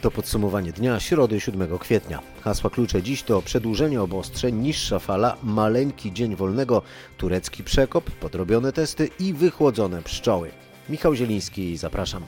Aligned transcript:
To 0.00 0.10
podsumowanie 0.10 0.72
dnia 0.72 1.00
środy 1.00 1.40
7 1.40 1.78
kwietnia. 1.78 2.20
Hasła 2.40 2.70
klucze 2.70 3.02
dziś 3.02 3.22
to 3.22 3.42
przedłużenie 3.42 4.02
obostrzeń, 4.02 4.54
niższa 4.56 4.98
fala, 4.98 5.36
maleńki 5.42 6.12
dzień 6.12 6.36
wolnego, 6.36 6.82
turecki 7.16 7.64
przekop, 7.64 8.10
podrobione 8.10 8.72
testy 8.72 9.10
i 9.20 9.32
wychłodzone 9.32 10.02
pszczoły. 10.02 10.50
Michał 10.88 11.14
Zieliński, 11.14 11.76
zapraszam. 11.76 12.22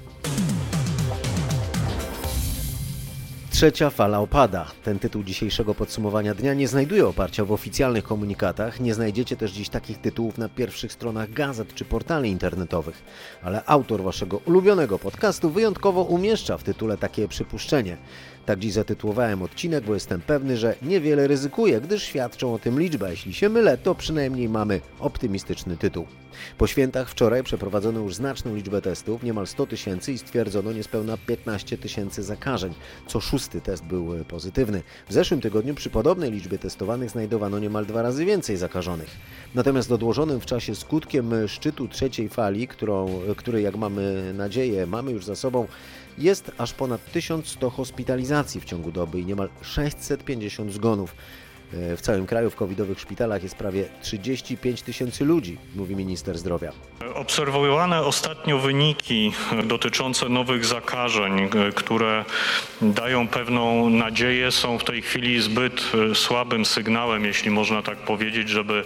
Trzecia 3.60 3.90
fala 3.90 4.20
opada. 4.20 4.66
Ten 4.84 4.98
tytuł 4.98 5.22
dzisiejszego 5.22 5.74
podsumowania 5.74 6.34
dnia 6.34 6.54
nie 6.54 6.68
znajduje 6.68 7.06
oparcia 7.06 7.44
w 7.44 7.52
oficjalnych 7.52 8.04
komunikatach. 8.04 8.80
Nie 8.80 8.94
znajdziecie 8.94 9.36
też 9.36 9.52
dziś 9.52 9.68
takich 9.68 9.98
tytułów 9.98 10.38
na 10.38 10.48
pierwszych 10.48 10.92
stronach 10.92 11.32
gazet 11.32 11.74
czy 11.74 11.84
portali 11.84 12.30
internetowych. 12.30 13.02
Ale 13.42 13.64
autor 13.66 14.02
waszego 14.02 14.36
ulubionego 14.36 14.98
podcastu 14.98 15.50
wyjątkowo 15.50 16.02
umieszcza 16.02 16.58
w 16.58 16.62
tytule 16.62 16.96
takie 16.96 17.28
przypuszczenie. 17.28 17.96
Tak 18.46 18.58
dziś 18.58 18.72
zatytułowałem 18.72 19.42
odcinek, 19.42 19.84
bo 19.84 19.94
jestem 19.94 20.20
pewny, 20.20 20.56
że 20.56 20.74
niewiele 20.82 21.26
ryzykuję, 21.26 21.80
gdyż 21.80 22.02
świadczą 22.02 22.54
o 22.54 22.58
tym 22.58 22.80
liczby. 22.80 23.06
A 23.06 23.10
jeśli 23.10 23.34
się 23.34 23.48
mylę, 23.48 23.78
to 23.78 23.94
przynajmniej 23.94 24.48
mamy 24.48 24.80
optymistyczny 25.00 25.76
tytuł. 25.76 26.06
Po 26.58 26.66
świętach 26.66 27.10
wczoraj 27.10 27.42
przeprowadzono 27.42 28.00
już 28.00 28.14
znaczną 28.14 28.54
liczbę 28.54 28.82
testów, 28.82 29.22
niemal 29.22 29.46
100 29.46 29.66
tysięcy 29.66 30.12
i 30.12 30.18
stwierdzono 30.18 30.72
niespełna 30.72 31.16
15 31.26 31.78
tysięcy 31.78 32.22
zakażeń. 32.22 32.74
Co 33.06 33.20
szósty 33.20 33.60
test 33.60 33.84
był 33.84 34.24
pozytywny. 34.24 34.82
W 35.08 35.12
zeszłym 35.12 35.40
tygodniu 35.40 35.74
przy 35.74 35.90
podobnej 35.90 36.30
liczbie 36.30 36.58
testowanych 36.58 37.10
znajdowano 37.10 37.58
niemal 37.58 37.86
dwa 37.86 38.02
razy 38.02 38.24
więcej 38.24 38.56
zakażonych. 38.56 39.16
Natomiast 39.54 39.92
odłożonym 39.92 40.40
w 40.40 40.46
czasie 40.46 40.74
skutkiem 40.74 41.48
szczytu 41.48 41.88
trzeciej 41.88 42.28
fali, 42.28 42.68
którą, 42.68 43.20
który 43.36 43.62
jak 43.62 43.76
mamy 43.76 44.32
nadzieję 44.34 44.86
mamy 44.86 45.12
już 45.12 45.24
za 45.24 45.36
sobą, 45.36 45.66
jest 46.18 46.52
aż 46.58 46.72
ponad 46.74 47.12
1100 47.12 47.70
hospitalizacji 47.70 48.60
w 48.60 48.64
ciągu 48.64 48.92
doby 48.92 49.20
i 49.20 49.26
niemal 49.26 49.48
650 49.62 50.72
zgonów. 50.72 51.14
E, 51.74 51.96
w 51.96 52.00
całym 52.00 52.26
kraju 52.26 52.50
w 52.50 52.56
covidowych 52.56 53.00
szpitalach 53.00 53.42
jest 53.42 53.54
prawie 53.54 53.84
35 54.02 54.82
tysięcy 54.82 55.24
ludzi, 55.24 55.58
mówi 55.76 55.96
minister 55.96 56.38
zdrowia. 56.38 56.72
Obserwowane 57.14 58.02
ostatnio 58.02 58.58
wyniki 58.58 59.32
dotyczące 59.64 60.28
nowych 60.28 60.64
zakażeń, 60.64 61.48
które 61.74 62.24
dają 62.82 63.28
pewną 63.28 63.90
nadzieję, 63.90 64.52
są 64.52 64.78
w 64.78 64.84
tej 64.84 65.02
chwili 65.02 65.42
zbyt 65.42 65.82
e, 66.10 66.14
słabym 66.14 66.64
sygnałem, 66.64 67.24
jeśli 67.24 67.50
można 67.50 67.82
tak 67.82 67.98
powiedzieć, 67.98 68.48
żeby 68.48 68.84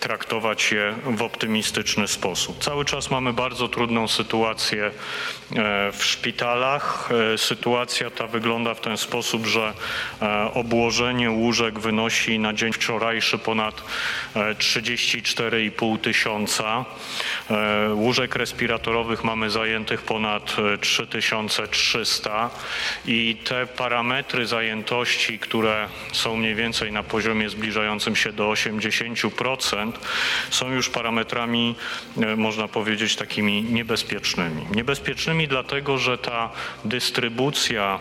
traktować 0.00 0.72
je 0.72 0.94
w 1.16 1.22
optymistyczny 1.22 2.08
sposób. 2.08 2.64
Cały 2.64 2.84
czas 2.84 3.10
mamy 3.10 3.32
bardzo 3.32 3.68
trudną 3.68 4.08
sytuację 4.08 4.84
e, 4.84 4.90
w 5.92 6.04
szpitalach. 6.04 7.08
Sytuacja 7.36 8.10
ta 8.10 8.26
wygląda 8.26 8.74
w 8.74 8.80
ten 8.80 8.96
sposób, 8.96 9.46
że 9.46 9.72
obłożenie 10.54 11.30
łóżek 11.30 11.78
wynosi 11.78 12.17
na 12.38 12.52
dzień 12.52 12.72
wczorajszy 12.72 13.38
ponad 13.38 13.82
34,5 14.34 15.98
tysiąca. 15.98 16.84
E, 17.50 17.94
łóżek 17.94 18.36
respiratorowych 18.36 19.24
mamy 19.24 19.50
zajętych 19.50 20.02
ponad 20.02 20.56
3300 20.80 22.30
e, 22.44 22.50
i 23.10 23.36
te 23.44 23.66
parametry 23.66 24.46
zajętości, 24.46 25.38
które 25.38 25.88
są 26.12 26.36
mniej 26.36 26.54
więcej 26.54 26.92
na 26.92 27.02
poziomie 27.02 27.50
zbliżającym 27.50 28.16
się 28.16 28.32
do 28.32 28.48
80%, 28.48 29.92
są 30.50 30.72
już 30.72 30.90
parametrami, 30.90 31.74
e, 32.22 32.36
można 32.36 32.68
powiedzieć, 32.68 33.16
takimi 33.16 33.62
niebezpiecznymi. 33.62 34.66
Niebezpiecznymi 34.74 35.48
dlatego, 35.48 35.98
że 35.98 36.18
ta 36.18 36.50
dystrybucja 36.84 37.98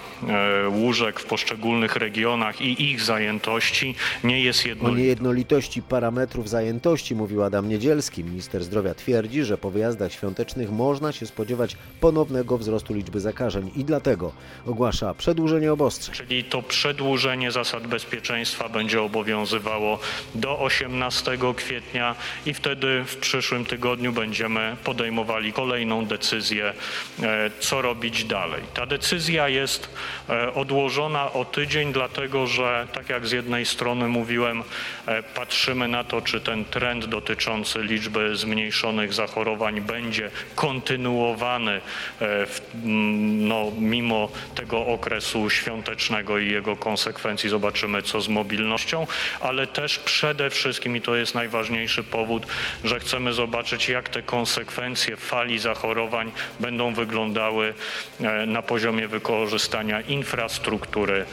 łóżek 0.70 1.20
w 1.20 1.26
poszczególnych 1.26 1.96
regionach 1.96 2.62
i 2.62 2.92
ich 2.92 3.02
zajętości 3.02 3.96
nie 4.24 4.42
jest 4.42 4.66
jednolita. 4.66 4.96
O 4.96 5.00
niejednolitości 5.00 5.82
parametrów 5.82 6.50
zajętości 6.50 7.16
mówił 7.16 7.44
Adam 7.44 7.70
Niedzielski. 7.70 8.24
Minister 8.24 8.64
zdrowia 8.64 8.94
twierdzi, 8.94 9.44
że 9.44 9.58
po 9.58 9.72
wyjazdach 9.72 10.12
świątecznych 10.12 10.72
można 10.72 11.12
się 11.12 11.26
spodziewać 11.26 11.76
ponownego 12.00 12.58
wzrostu 12.58 12.94
liczby 12.94 13.20
zakażeń 13.20 13.72
i 13.76 13.86
dlatego 13.86 14.34
ogłasza 14.66 15.14
przedłużenie 15.14 15.74
obostrzeń. 15.74 16.16
Czyli 16.16 16.44
to 16.44 16.62
przedłużenie 16.62 17.52
zasad 17.52 17.88
bezpieczeństwa 17.88 18.70
będzie 18.70 19.02
obowiązywało 19.02 20.00
do 20.36 20.60
18 20.60 21.38
kwietnia 21.56 22.16
i 22.46 22.54
wtedy 22.54 23.04
w 23.06 23.18
przyszłym 23.18 23.66
tygodniu 23.66 24.14
będziemy 24.14 24.76
podejmowali 24.84 25.54
kolejną 25.54 26.06
decyzję, 26.06 26.74
e, 27.24 27.52
co 27.60 27.82
robić 27.82 28.24
dalej. 28.24 28.64
Ta 28.74 28.86
decyzja 28.86 29.50
jest 29.50 29.90
e, 30.30 30.54
odłożona 30.54 31.34
o 31.34 31.46
tydzień, 31.46 31.94
dlatego 31.94 32.48
że 32.48 32.88
tak 32.94 33.10
jak 33.10 33.28
z 33.28 33.32
jednej 33.32 33.66
strony 33.66 33.97
mówiłem, 34.06 34.64
e, 35.06 35.24
patrzymy 35.24 35.88
na 35.88 36.04
to, 36.04 36.22
czy 36.22 36.42
ten 36.42 36.66
trend 36.66 37.06
dotyczący 37.06 37.84
liczby 37.84 38.36
zmniejszonych 38.36 39.14
zachorowań 39.14 39.82
będzie 39.82 40.32
kontynuowany 40.56 41.72
e, 41.72 41.80
w, 42.46 42.62
no, 42.84 43.72
mimo 43.80 44.30
tego 44.56 44.86
okresu 44.86 45.50
świątecznego 45.50 46.38
i 46.38 46.52
jego 46.52 46.76
konsekwencji. 46.76 47.50
Zobaczymy, 47.50 48.02
co 48.02 48.22
z 48.22 48.28
mobilnością, 48.28 49.08
ale 49.42 49.68
też 49.68 50.00
przede 50.00 50.50
wszystkim, 50.50 50.96
i 50.96 51.02
to 51.02 51.16
jest 51.16 51.36
najważniejszy 51.36 52.04
powód, 52.04 52.48
że 52.84 53.00
chcemy 53.00 53.34
zobaczyć, 53.34 53.90
jak 53.90 54.10
te 54.10 54.22
konsekwencje 54.22 55.18
fali 55.18 55.60
zachorowań 55.60 56.32
będą 56.60 56.94
wyglądały 56.94 57.74
e, 58.22 58.46
na 58.46 58.62
poziomie 58.62 59.08
wykorzystania 59.08 60.02
infrastruktury 60.02 61.26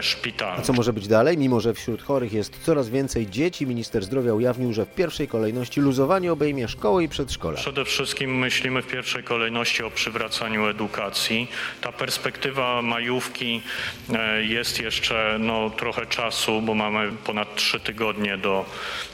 szpitalnej. 0.00 0.60
A 0.60 0.62
co 0.62 0.72
może 0.72 0.92
być 0.92 1.08
dalej? 1.08 1.38
Mimo, 1.38 1.60
że 1.60 1.74
wśród 1.74 2.01
chorych 2.02 2.32
jest 2.32 2.58
coraz 2.62 2.88
więcej 2.88 3.26
dzieci, 3.26 3.66
minister 3.66 4.04
zdrowia 4.04 4.34
ujawnił, 4.34 4.72
że 4.72 4.86
w 4.86 4.94
pierwszej 4.94 5.28
kolejności 5.28 5.80
luzowanie 5.80 6.32
obejmie 6.32 6.68
szkoły 6.68 7.04
i 7.04 7.08
przedszkola. 7.08 7.56
Przede 7.56 7.84
wszystkim 7.84 8.38
myślimy 8.38 8.82
w 8.82 8.86
pierwszej 8.86 9.22
kolejności 9.22 9.82
o 9.82 9.90
przywracaniu 9.90 10.66
edukacji. 10.66 11.48
Ta 11.80 11.92
perspektywa 11.92 12.82
majówki 12.82 13.62
e, 14.14 14.42
jest 14.42 14.80
jeszcze 14.80 15.36
no, 15.40 15.70
trochę 15.70 16.06
czasu, 16.06 16.62
bo 16.62 16.74
mamy 16.74 17.12
ponad 17.24 17.54
trzy 17.54 17.80
tygodnie 17.80 18.38
do, 18.38 18.64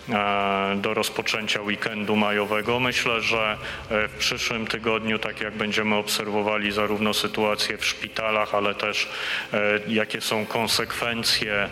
e, 0.08 0.76
do 0.76 0.94
rozpoczęcia 0.94 1.62
weekendu 1.62 2.16
majowego. 2.16 2.80
Myślę, 2.80 3.20
że 3.20 3.56
e, 3.90 4.08
w 4.08 4.12
przyszłym 4.12 4.66
tygodniu, 4.66 5.18
tak 5.18 5.40
jak 5.40 5.56
będziemy 5.56 5.94
obserwowali 5.94 6.72
zarówno 6.72 7.14
sytuację 7.14 7.78
w 7.78 7.86
szpitalach, 7.86 8.54
ale 8.54 8.74
też 8.74 9.08
jakie 9.88 10.20
są 10.20 10.46
konsekwencje 10.46 11.68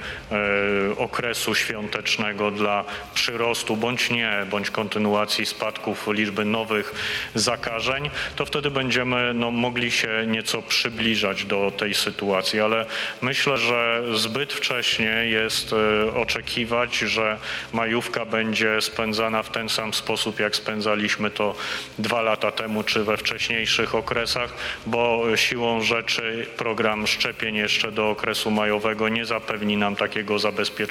okresu 0.99 1.55
świątecznego 1.55 2.51
dla 2.51 2.85
przyrostu 3.15 3.77
bądź 3.77 4.11
nie, 4.11 4.47
bądź 4.51 4.71
kontynuacji 4.71 5.47
spadków 5.47 6.07
liczby 6.09 6.45
nowych 6.45 6.95
zakażeń, 7.35 8.11
to 8.37 8.47
wtedy 8.47 8.71
będziemy 8.71 9.35
no, 9.35 9.51
mogli 9.51 9.91
się 9.91 10.09
nieco 10.27 10.63
przybliżać 10.63 11.45
do 11.45 11.73
tej 11.77 11.95
sytuacji, 11.95 12.61
ale 12.61 12.87
myślę, 13.23 13.59
że 13.59 14.03
zbyt 14.15 14.53
wcześnie 14.53 15.25
jest 15.25 15.73
e, 15.73 16.15
oczekiwać, 16.15 16.99
że 16.99 17.39
majówka 17.73 18.25
będzie 18.25 18.81
spędzana 18.81 19.43
w 19.43 19.51
ten 19.51 19.69
sam 19.69 19.95
sposób, 19.95 20.41
jak 20.41 20.57
spędzaliśmy 20.57 21.31
to 21.31 21.55
dwa 21.99 22.23
lata 22.23 22.53
temu, 22.53 22.83
czy 22.83 23.05
we 23.05 23.17
wcześniejszych 23.17 23.95
okresach, 23.95 24.55
bo 24.87 25.23
siłą 25.37 25.83
rzeczy 25.83 26.47
program 26.57 27.07
szczepień 27.07 27.55
jeszcze 27.57 27.93
do 27.93 28.11
okresu 28.11 28.51
majowego 28.51 29.09
nie 29.09 29.25
zapewni 29.25 29.77
nam 29.77 29.97
takiego 29.97 30.39
zabezpieczenia 30.39 30.86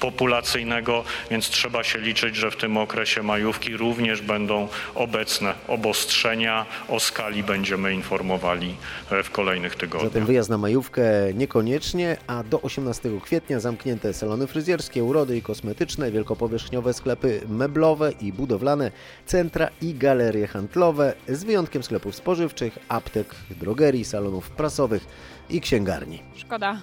populacyjnego, 0.00 1.04
więc 1.30 1.48
trzeba 1.48 1.84
się 1.84 1.98
liczyć, 1.98 2.36
że 2.36 2.50
w 2.50 2.56
tym 2.56 2.76
okresie 2.76 3.22
majówki 3.22 3.76
również 3.76 4.22
będą 4.22 4.68
obecne 4.94 5.54
obostrzenia. 5.68 6.66
O 6.88 7.00
skali 7.00 7.42
będziemy 7.42 7.94
informowali 7.94 8.74
e, 9.10 9.22
w 9.22 9.30
kolejnych 9.30 9.74
tygodniach. 9.76 10.12
Zatem 10.12 10.26
wyjazd 10.26 10.50
na 10.50 10.58
majówkę 10.58 11.02
niekoniecznie, 11.34 12.16
a 12.26 12.42
do 12.42 12.62
18 12.62 13.10
kwietnia 13.24 13.60
zamknięte 13.60 14.12
salony 14.12 14.46
fryzjerskie, 14.46 15.04
urody 15.04 15.36
i 15.36 15.42
kosmetyczne, 15.42 16.10
wielkopowierzchniowe 16.10 16.94
sklepy 16.94 17.40
meblowe 17.48 18.12
i 18.20 18.32
budowlane, 18.32 18.90
centra 19.26 19.68
i 19.82 19.94
galerie 19.94 20.46
handlowe, 20.46 21.14
z 21.28 21.44
wyjątkiem 21.44 21.82
sklepów 21.82 22.14
spożywczych, 22.14 22.78
aptek, 22.88 23.34
drogerii, 23.50 24.04
salonów 24.04 24.50
prasowych 24.50 25.06
i 25.50 25.60
księgarni. 25.60 26.22
Szkoda, 26.36 26.80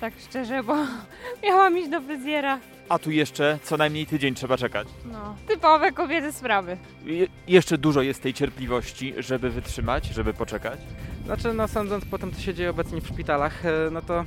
tak 0.00 0.12
szczerze, 0.28 0.62
bo 0.62 0.76
miałam 1.44 1.78
iść 1.78 1.88
do 1.88 2.00
fryzjera. 2.00 2.58
A 2.88 2.98
tu 2.98 3.10
jeszcze 3.10 3.58
co 3.62 3.76
najmniej 3.76 4.06
tydzień 4.06 4.34
trzeba 4.34 4.56
czekać. 4.56 4.88
No, 5.12 5.36
typowe 5.48 5.92
kobiece 5.92 6.32
sprawy. 6.32 6.76
Je 7.04 7.26
jeszcze 7.48 7.78
dużo 7.78 8.02
jest 8.02 8.22
tej 8.22 8.34
cierpliwości, 8.34 9.14
żeby 9.18 9.50
wytrzymać, 9.50 10.06
żeby 10.06 10.34
poczekać. 10.34 10.80
Znaczy, 11.24 11.54
no 11.54 11.68
sądząc 11.68 12.04
po 12.04 12.18
tym, 12.18 12.32
co 12.32 12.40
się 12.40 12.54
dzieje 12.54 12.70
obecnie 12.70 13.00
w 13.00 13.08
szpitalach, 13.08 13.66
e, 13.66 13.72
no 13.92 14.02
to 14.02 14.20
e, 14.20 14.24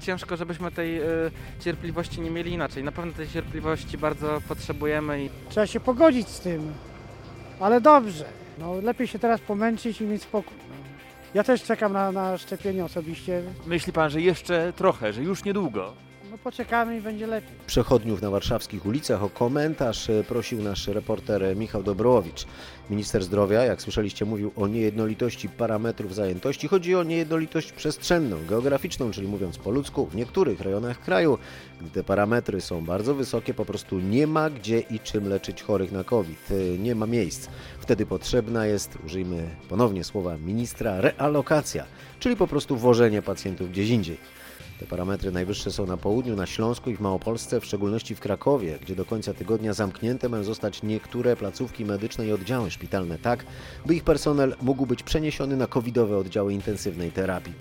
ciężko, 0.00 0.36
żebyśmy 0.36 0.70
tej 0.70 0.98
e, 0.98 1.04
cierpliwości 1.60 2.20
nie 2.20 2.30
mieli 2.30 2.52
inaczej. 2.52 2.84
Na 2.84 2.92
pewno 2.92 3.12
tej 3.12 3.28
cierpliwości 3.28 3.98
bardzo 3.98 4.40
potrzebujemy 4.48 5.24
i 5.24 5.30
Trzeba 5.48 5.66
się 5.66 5.80
pogodzić 5.80 6.28
z 6.28 6.40
tym, 6.40 6.72
ale 7.60 7.80
dobrze. 7.80 8.24
No, 8.58 8.74
lepiej 8.74 9.06
się 9.06 9.18
teraz 9.18 9.40
pomęczyć 9.40 10.00
i 10.00 10.04
mieć 10.04 10.22
spokój. 10.22 10.56
Ja 11.34 11.44
też 11.44 11.62
czekam 11.62 11.92
na, 11.92 12.12
na 12.12 12.38
szczepienie 12.38 12.84
osobiście. 12.84 13.42
Myśli 13.66 13.92
pan, 13.92 14.10
że 14.10 14.20
jeszcze 14.20 14.72
trochę, 14.76 15.12
że 15.12 15.22
już 15.22 15.44
niedługo? 15.44 15.92
No 16.34 16.38
poczekamy 16.38 16.98
i 16.98 17.00
będzie 17.00 17.26
lepiej. 17.26 17.50
Przechodniów 17.66 18.22
na 18.22 18.30
warszawskich 18.30 18.86
ulicach 18.86 19.22
o 19.22 19.28
komentarz 19.30 20.10
e, 20.10 20.24
prosił 20.24 20.62
nasz 20.62 20.88
reporter 20.88 21.56
Michał 21.56 21.82
Dobrołowicz. 21.82 22.46
Minister 22.90 23.24
zdrowia, 23.24 23.64
jak 23.64 23.82
słyszeliście, 23.82 24.24
mówił 24.24 24.52
o 24.56 24.66
niejednolitości 24.66 25.48
parametrów 25.48 26.14
zajętości. 26.14 26.68
Chodzi 26.68 26.94
o 26.94 27.02
niejednolitość 27.02 27.72
przestrzenną, 27.72 28.36
geograficzną, 28.48 29.10
czyli 29.10 29.28
mówiąc 29.28 29.58
po 29.58 29.70
ludzku, 29.70 30.06
w 30.06 30.14
niektórych 30.16 30.60
rejonach 30.60 31.00
kraju, 31.00 31.38
gdy 31.80 31.90
te 31.90 32.04
parametry 32.04 32.60
są 32.60 32.84
bardzo 32.84 33.14
wysokie, 33.14 33.54
po 33.54 33.64
prostu 33.64 33.98
nie 33.98 34.26
ma 34.26 34.50
gdzie 34.50 34.80
i 34.80 35.00
czym 35.00 35.28
leczyć 35.28 35.62
chorych 35.62 35.92
na 35.92 36.04
COVID. 36.04 36.48
E, 36.50 36.78
Nie 36.78 36.94
ma 36.94 37.06
miejsc. 37.06 37.48
Wtedy 37.80 38.06
potrzebna 38.06 38.66
jest, 38.66 38.98
użyjmy 39.06 39.48
ponownie 39.68 40.04
słowa 40.04 40.36
ministra, 40.38 41.00
realokacja, 41.00 41.84
czyli 42.20 42.36
po 42.36 42.46
prostu 42.46 42.76
włożenie 42.76 43.22
pacjentów 43.22 43.70
gdzieś 43.70 43.90
indziej. 43.90 44.43
Te 44.80 44.86
parametry 44.86 45.32
najwyższe 45.32 45.72
są 45.72 45.86
na 45.86 45.96
południu, 45.96 46.36
na 46.36 46.46
Śląsku 46.46 46.90
i 46.90 46.96
w 46.96 47.00
Małopolsce, 47.00 47.60
w 47.60 47.64
szczególności 47.64 48.14
w 48.14 48.20
Krakowie, 48.20 48.78
gdzie 48.82 48.96
do 48.96 49.04
końca 49.04 49.34
tygodnia 49.34 49.72
zamknięte 49.72 50.28
mają 50.28 50.44
zostać 50.44 50.82
niektóre 50.82 51.36
placówki 51.36 51.84
medyczne 51.84 52.26
i 52.26 52.32
oddziały 52.32 52.70
szpitalne 52.70 53.18
tak, 53.18 53.44
by 53.86 53.94
ich 53.94 54.04
personel 54.04 54.56
mógł 54.62 54.86
być 54.86 55.02
przeniesiony 55.02 55.56
na 55.56 55.66
covidowe 55.66 56.16
oddziały 56.18 56.52
intensywnej 56.52 57.12
terapii. 57.12 57.54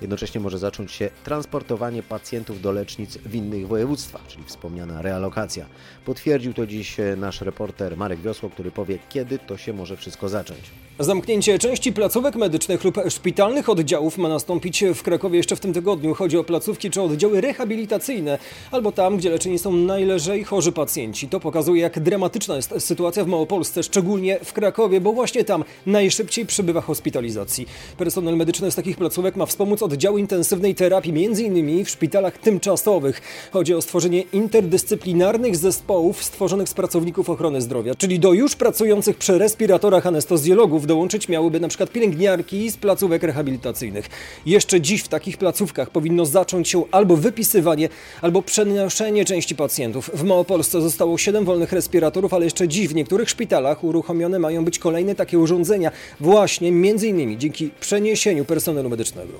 Jednocześnie 0.00 0.40
może 0.40 0.58
zacząć 0.58 0.92
się 0.92 1.10
transportowanie 1.24 2.02
pacjentów 2.02 2.60
do 2.60 2.72
lecznic 2.72 3.18
w 3.18 3.34
innych 3.34 3.68
województwach, 3.68 4.26
czyli 4.28 4.44
wspomniana 4.44 5.02
realokacja. 5.02 5.66
Potwierdził 6.04 6.54
to 6.54 6.66
dziś 6.66 7.00
e, 7.00 7.16
nasz 7.16 7.40
reporter 7.40 7.96
Marek 7.96 8.20
Wiosło, 8.20 8.50
który 8.50 8.70
powie, 8.70 8.98
kiedy 9.08 9.38
to 9.38 9.56
się 9.56 9.72
może 9.72 9.96
wszystko 9.96 10.28
zacząć. 10.28 10.60
Zamknięcie 10.98 11.58
części 11.58 11.92
placówek 11.92 12.36
medycznych 12.36 12.84
lub 12.84 12.96
szpitalnych 13.08 13.68
oddziałów 13.68 14.18
ma 14.18 14.28
nastąpić 14.28 14.84
w 14.94 15.02
Krakowie 15.02 15.36
jeszcze 15.36 15.56
w 15.56 15.60
tym 15.60 15.72
tygodniu. 15.72 16.14
Chodzi 16.14 16.38
o 16.38 16.44
placówki 16.44 16.90
czy 16.90 17.02
oddziały 17.02 17.40
rehabilitacyjne, 17.40 18.38
albo 18.70 18.92
tam, 18.92 19.16
gdzie 19.16 19.30
leczeni 19.30 19.58
są 19.58 19.72
najlżej 19.72 20.44
chorzy 20.44 20.72
pacjenci. 20.72 21.28
To 21.28 21.40
pokazuje, 21.40 21.82
jak 21.82 22.00
dramatyczna 22.00 22.56
jest 22.56 22.74
sytuacja 22.78 23.24
w 23.24 23.26
Małopolsce, 23.26 23.82
szczególnie 23.82 24.38
w 24.44 24.52
Krakowie, 24.52 25.00
bo 25.00 25.12
właśnie 25.12 25.44
tam 25.44 25.64
najszybciej 25.86 26.46
przybywa 26.46 26.80
hospitalizacji. 26.80 27.66
Personel 27.98 28.36
medyczny 28.36 28.70
z 28.70 28.74
takich 28.74 28.96
placówek 28.96 29.36
ma 29.36 29.46
wspomóc 29.46 29.82
oddziały 29.86 30.20
intensywnej 30.20 30.74
terapii, 30.74 31.26
m.in. 31.26 31.84
w 31.84 31.90
szpitalach 31.90 32.38
tymczasowych. 32.38 33.20
Chodzi 33.52 33.74
o 33.74 33.82
stworzenie 33.82 34.20
interdyscyplinarnych 34.20 35.56
zespołów 35.56 36.24
stworzonych 36.24 36.68
z 36.68 36.74
pracowników 36.74 37.30
ochrony 37.30 37.60
zdrowia, 37.60 37.94
czyli 37.94 38.18
do 38.18 38.32
już 38.32 38.56
pracujących 38.56 39.16
przy 39.16 39.38
respiratorach 39.38 40.06
anestezjologów 40.06 40.86
dołączyć 40.86 41.28
miałyby 41.28 41.60
przykład 41.68 41.90
pielęgniarki 41.90 42.70
z 42.70 42.76
placówek 42.76 43.22
rehabilitacyjnych. 43.22 44.08
Jeszcze 44.46 44.80
dziś 44.80 45.02
w 45.02 45.08
takich 45.08 45.38
placówkach 45.38 45.90
powinno 45.90 46.26
zacząć 46.26 46.68
się 46.68 46.84
albo 46.90 47.16
wypisywanie, 47.16 47.88
albo 48.22 48.42
przenoszenie 48.42 49.24
części 49.24 49.54
pacjentów. 49.54 50.10
W 50.14 50.24
Małopolsce 50.24 50.80
zostało 50.80 51.18
7 51.18 51.44
wolnych 51.44 51.72
respiratorów, 51.72 52.34
ale 52.34 52.44
jeszcze 52.44 52.68
dziś 52.68 52.88
w 52.88 52.94
niektórych 52.94 53.30
szpitalach 53.30 53.84
uruchomione 53.84 54.38
mają 54.38 54.64
być 54.64 54.78
kolejne 54.78 55.14
takie 55.14 55.38
urządzenia, 55.38 55.90
właśnie 56.20 56.72
między 56.72 57.08
innymi 57.08 57.38
dzięki 57.38 57.70
przeniesieniu 57.80 58.44
personelu 58.44 58.88
medycznego. 58.88 59.32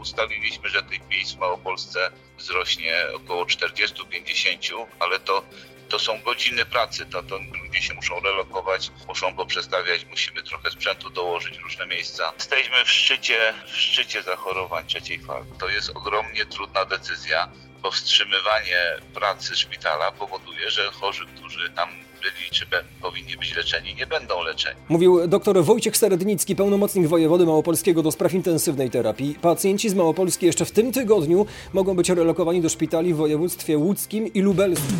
Ustaliliśmy, 0.00 0.68
że 0.68 0.82
tych 0.82 1.08
miejsc 1.08 1.34
w 1.34 1.38
Małopolsce 1.38 2.10
wzrośnie 2.38 3.06
około 3.14 3.44
40-50, 3.44 4.86
ale 4.98 5.20
to, 5.20 5.42
to 5.88 5.98
są 5.98 6.20
godziny 6.22 6.64
pracy, 6.66 7.06
to, 7.06 7.22
to 7.22 7.38
ludzie 7.62 7.82
się 7.82 7.94
muszą 7.94 8.20
relokować, 8.20 8.90
muszą 9.08 9.34
go 9.34 9.46
przestawiać, 9.46 10.06
musimy 10.10 10.42
trochę 10.42 10.70
sprzętu 10.70 11.10
dołożyć 11.10 11.58
różne 11.58 11.86
miejsca. 11.86 12.32
Jesteśmy 12.36 12.84
w 12.84 12.90
szczycie, 12.90 13.54
w 13.66 13.76
szczycie 13.76 14.22
zachorowań 14.22 14.86
trzeciej 14.86 15.18
fali. 15.18 15.46
To 15.58 15.68
jest 15.68 15.90
ogromnie 15.90 16.46
trudna 16.46 16.84
decyzja, 16.84 17.48
bo 17.82 17.90
wstrzymywanie 17.90 18.96
pracy 19.14 19.56
szpitala 19.56 20.12
powoduje, 20.12 20.70
że 20.70 20.90
chorzy, 20.90 21.26
którzy 21.26 21.70
tam 21.70 21.88
byli 22.32 22.50
czy 22.50 22.66
be, 22.66 22.84
powinni 23.02 23.36
być 23.36 23.56
leczeni, 23.56 23.94
nie 23.94 24.06
będą 24.06 24.42
leczeni. 24.42 24.80
Mówił 24.88 25.28
dr 25.28 25.64
Wojciech 25.64 25.96
Serednicki, 25.96 26.56
pełnomocnik 26.56 27.06
wojewody 27.06 27.46
małopolskiego 27.46 28.02
do 28.02 28.12
spraw 28.12 28.34
intensywnej 28.34 28.90
terapii. 28.90 29.34
Pacjenci 29.42 29.88
z 29.88 29.94
Małopolski 29.94 30.46
jeszcze 30.46 30.64
w 30.64 30.70
tym 30.70 30.92
tygodniu 30.92 31.46
mogą 31.72 31.96
być 31.96 32.10
relokowani 32.10 32.60
do 32.60 32.68
szpitali 32.68 33.14
w 33.14 33.16
województwie 33.16 33.78
łódzkim 33.78 34.32
i 34.32 34.40
lubelskim. 34.40 34.96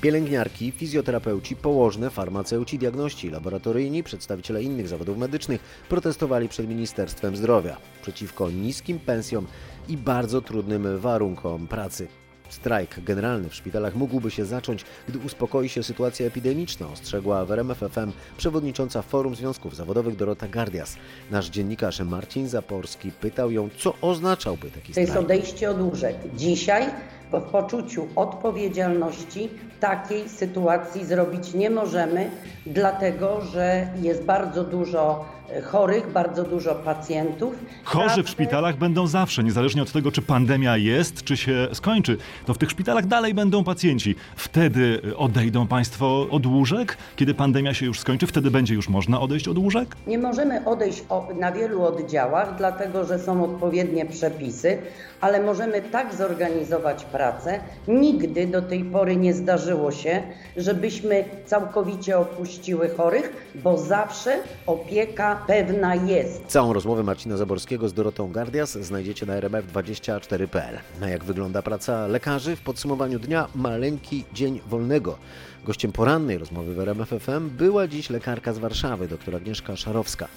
Pielęgniarki, 0.00 0.72
fizjoterapeuci, 0.72 1.56
położne, 1.56 2.10
farmaceuci, 2.10 2.78
diagności, 2.78 3.30
laboratoryjni, 3.30 4.02
przedstawiciele 4.02 4.62
innych 4.62 4.88
zawodów 4.88 5.18
medycznych 5.18 5.60
protestowali 5.88 6.48
przed 6.48 6.68
Ministerstwem 6.68 7.36
Zdrowia 7.36 7.76
przeciwko 8.02 8.50
niskim 8.50 8.98
pensjom 8.98 9.46
i 9.88 9.96
bardzo 9.96 10.40
trudnym 10.40 10.98
warunkom 10.98 11.66
pracy. 11.66 12.08
Strajk 12.50 13.04
generalny 13.04 13.48
w 13.48 13.54
szpitalach 13.54 13.94
mógłby 13.94 14.30
się 14.30 14.44
zacząć, 14.44 14.84
gdy 15.08 15.18
uspokoi 15.18 15.68
się 15.68 15.82
sytuacja 15.82 16.26
epidemiczna, 16.26 16.86
ostrzegła 16.88 17.44
w 17.44 17.52
RMF 17.52 17.78
FM 17.78 18.12
przewodnicząca 18.36 19.02
Forum 19.02 19.34
Związków 19.34 19.76
Zawodowych 19.76 20.16
Dorota 20.16 20.48
Gardias. 20.48 20.96
Nasz 21.30 21.48
dziennikarz 21.50 22.00
Marcin 22.00 22.48
Zaporski 22.48 23.12
pytał 23.12 23.50
ją, 23.50 23.68
co 23.78 23.94
oznaczałby 24.02 24.70
taki 24.70 24.92
To 24.94 25.00
jest 25.00 25.12
strajk. 25.12 25.26
odejście 25.26 25.70
od 25.70 25.80
łóżek. 25.80 26.16
Dzisiaj 26.36 26.84
w 27.32 27.40
poczuciu 27.40 28.06
odpowiedzialności 28.16 29.48
takiej 29.80 30.28
sytuacji 30.28 31.04
zrobić 31.04 31.54
nie 31.54 31.70
możemy, 31.70 32.30
dlatego 32.66 33.40
że 33.40 33.88
jest 34.02 34.22
bardzo 34.24 34.64
dużo 34.64 35.24
chorych, 35.64 36.12
bardzo 36.12 36.42
dużo 36.44 36.74
pacjentów. 36.74 37.54
Chorzy 37.84 38.22
w 38.22 38.28
szpitalach 38.28 38.76
będą 38.76 39.06
zawsze, 39.06 39.44
niezależnie 39.44 39.82
od 39.82 39.92
tego, 39.92 40.12
czy 40.12 40.22
pandemia 40.22 40.76
jest, 40.76 41.24
czy 41.24 41.36
się 41.36 41.68
skończy. 41.72 42.16
To 42.46 42.54
w 42.54 42.58
tych 42.58 42.70
szpitalach 42.70 43.06
dalej 43.06 43.34
będą 43.34 43.64
pacjenci. 43.64 44.14
Wtedy 44.36 45.00
odejdą 45.16 45.66
Państwo 45.66 46.26
od 46.30 46.46
łóżek? 46.46 46.96
Kiedy 47.16 47.34
pandemia 47.34 47.74
się 47.74 47.86
już 47.86 48.00
skończy, 48.00 48.26
wtedy 48.26 48.50
będzie 48.50 48.74
już 48.74 48.88
można 48.88 49.20
odejść 49.20 49.48
od 49.48 49.58
łóżek? 49.58 49.96
Nie 50.06 50.18
możemy 50.18 50.64
odejść 50.64 51.04
na 51.38 51.52
wielu 51.52 51.82
oddziałach, 51.82 52.54
dlatego 52.58 53.04
że 53.04 53.18
są 53.18 53.44
odpowiednie 53.44 54.06
przepisy, 54.06 54.78
ale 55.20 55.42
możemy 55.42 55.82
tak 55.82 56.14
zorganizować 56.14 57.04
pracę. 57.04 57.60
Nigdy 57.88 58.46
do 58.46 58.62
tej 58.62 58.84
pory 58.84 59.16
nie 59.16 59.34
zdarzyło 59.34 59.92
się, 59.92 60.22
żebyśmy 60.56 61.24
całkowicie 61.46 62.18
opuściły 62.18 62.90
chorych, 62.96 63.52
bo 63.54 63.78
zawsze 63.78 64.36
opieka 64.66 65.39
pewna 65.46 65.94
jest. 65.94 66.46
Całą 66.46 66.72
rozmowę 66.72 67.02
Marcina 67.02 67.36
Zaborskiego 67.36 67.88
z 67.88 67.92
Dorotą 67.92 68.32
Gardias 68.32 68.78
znajdziecie 68.78 69.26
na 69.26 69.40
rmf24.pl. 69.40 70.78
A 71.02 71.08
jak 71.08 71.24
wygląda 71.24 71.62
praca 71.62 72.06
lekarzy? 72.06 72.56
W 72.56 72.60
podsumowaniu 72.60 73.18
dnia 73.18 73.48
maleńki 73.54 74.24
dzień 74.32 74.60
wolnego. 74.66 75.18
Gościem 75.64 75.92
porannej 75.92 76.38
rozmowy 76.38 76.74
w 76.74 76.80
RMF 76.80 77.08
FM 77.08 77.48
była 77.50 77.88
dziś 77.88 78.10
lekarka 78.10 78.52
z 78.52 78.58
Warszawy, 78.58 79.08
dr 79.08 79.36
Agnieszka 79.36 79.76
Szarowska. 79.76 80.28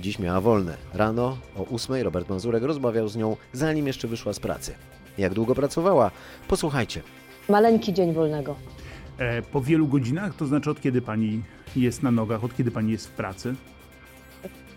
Dziś 0.00 0.18
miała 0.18 0.40
wolne. 0.40 0.76
Rano 0.94 1.38
o 1.56 1.66
8 1.66 2.02
Robert 2.02 2.28
Mazurek 2.28 2.62
rozmawiał 2.62 3.08
z 3.08 3.16
nią, 3.16 3.36
zanim 3.52 3.86
jeszcze 3.86 4.08
wyszła 4.08 4.32
z 4.32 4.40
pracy. 4.40 4.74
Jak 5.18 5.34
długo 5.34 5.54
pracowała? 5.54 6.10
Posłuchajcie. 6.48 7.02
Maleńki 7.48 7.92
dzień 7.92 8.12
wolnego. 8.12 8.56
E, 9.18 9.42
po 9.42 9.60
wielu 9.60 9.86
godzinach, 9.86 10.34
to 10.34 10.46
znaczy 10.46 10.70
od 10.70 10.80
kiedy 10.80 11.02
pani 11.02 11.42
jest 11.76 12.02
na 12.02 12.10
nogach, 12.10 12.44
od 12.44 12.56
kiedy 12.56 12.70
pani 12.70 12.92
jest 12.92 13.08
w 13.08 13.10
pracy? 13.10 13.54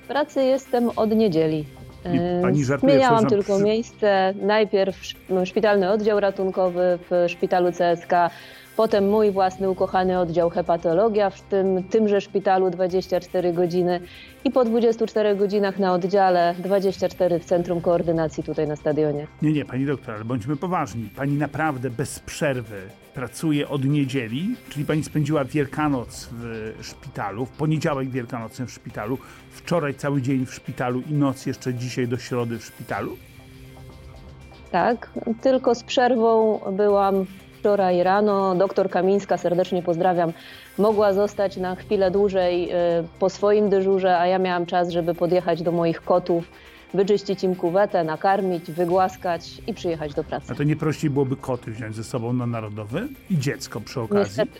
W 0.06 0.08
pracy 0.08 0.44
jestem 0.44 0.90
od 0.96 1.12
niedzieli. 1.16 1.66
Nie, 2.14 2.40
pani 2.42 2.64
żartuje, 2.66 2.92
Zmieniałam 2.92 3.18
przepraszam, 3.18 3.30
tylko 3.40 3.56
przy- 3.56 3.64
miejsce. 3.66 4.34
Najpierw 4.42 4.96
sz- 5.02 5.46
szpitalny 5.50 5.92
oddział 5.92 6.20
ratunkowy 6.20 7.00
w 7.10 7.26
szpitalu 7.32 7.72
CSK, 7.72 8.12
potem 8.76 9.10
mój 9.10 9.32
własny 9.32 9.70
ukochany 9.70 10.20
oddział 10.20 10.50
hepatologia 10.50 11.30
w 11.30 11.42
tym, 11.42 11.84
tymże 11.84 12.22
szpitalu 12.22 12.70
24 12.70 13.54
godziny 13.54 14.00
i 14.44 14.52
po 14.52 14.66
24 14.66 15.36
godzinach 15.36 15.80
na 15.80 15.94
oddziale 15.94 16.56
24 16.60 17.40
w 17.40 17.46
Centrum 17.46 17.82
Koordynacji 17.82 18.44
tutaj 18.44 18.68
na 18.68 18.76
stadionie. 18.76 19.28
Nie, 19.42 19.54
nie, 19.54 19.66
pani 19.66 19.86
doktor, 19.86 20.16
ale 20.16 20.26
bądźmy 20.26 20.56
poważni. 20.56 21.10
Pani 21.16 21.38
naprawdę 21.38 21.90
bez 21.90 22.20
przerwy 22.20 22.82
pracuje 23.14 23.70
od 23.70 23.86
niedzieli, 23.86 24.56
czyli 24.70 24.86
pani 24.86 25.04
spędziła 25.04 25.46
Wielkanoc 25.46 26.30
w 26.32 26.74
szpitalu, 26.82 27.46
w 27.46 27.50
poniedziałek 27.50 28.10
Wielkanocem 28.10 28.68
w 28.68 28.72
szpitalu, 28.72 29.18
wczoraj 29.52 29.94
cały 29.94 30.22
dzień 30.22 30.46
w 30.46 30.54
szpitalu 30.54 31.02
i 31.10 31.14
noc 31.14 31.46
jeszcze 31.46 31.74
dzisiaj 31.74 32.08
do 32.08 32.18
środy 32.18 32.60
w 32.60 32.66
szpitalu? 32.66 33.18
Tak, 34.72 35.10
tylko 35.42 35.76
z 35.76 35.84
przerwą 35.84 36.60
byłam 36.72 37.26
wczoraj 37.66 38.04
rano. 38.04 38.56
Doktor 38.56 38.90
Kamińska, 38.90 39.38
serdecznie 39.38 39.82
pozdrawiam, 39.82 40.34
mogła 40.78 41.14
zostać 41.14 41.58
na 41.58 41.76
chwilę 41.76 42.12
dłużej 42.12 42.72
y, 42.72 42.74
po 43.20 43.30
swoim 43.30 43.70
dyżurze, 43.70 44.20
a 44.20 44.28
ja 44.28 44.40
miałam 44.40 44.66
czas, 44.66 44.90
żeby 44.90 45.14
podjechać 45.14 45.62
do 45.62 45.72
moich 45.72 46.02
kotów, 46.02 46.52
wyczyścić 46.94 47.44
im 47.44 47.56
kuwetę, 47.56 48.04
nakarmić, 48.04 48.72
wygłaskać 48.72 49.62
i 49.68 49.74
przyjechać 49.74 50.14
do 50.14 50.24
pracy. 50.24 50.52
A 50.52 50.56
to 50.56 50.64
nie 50.64 50.76
prościej 50.76 51.10
byłoby 51.10 51.36
koty 51.36 51.72
wziąć 51.72 51.96
ze 51.96 52.04
sobą 52.04 52.34
na 52.34 52.46
narodowy 52.46 53.08
i 53.30 53.40
dziecko 53.40 53.82
przy 53.82 54.02
okazji? 54.02 54.22
Niestety, 54.24 54.60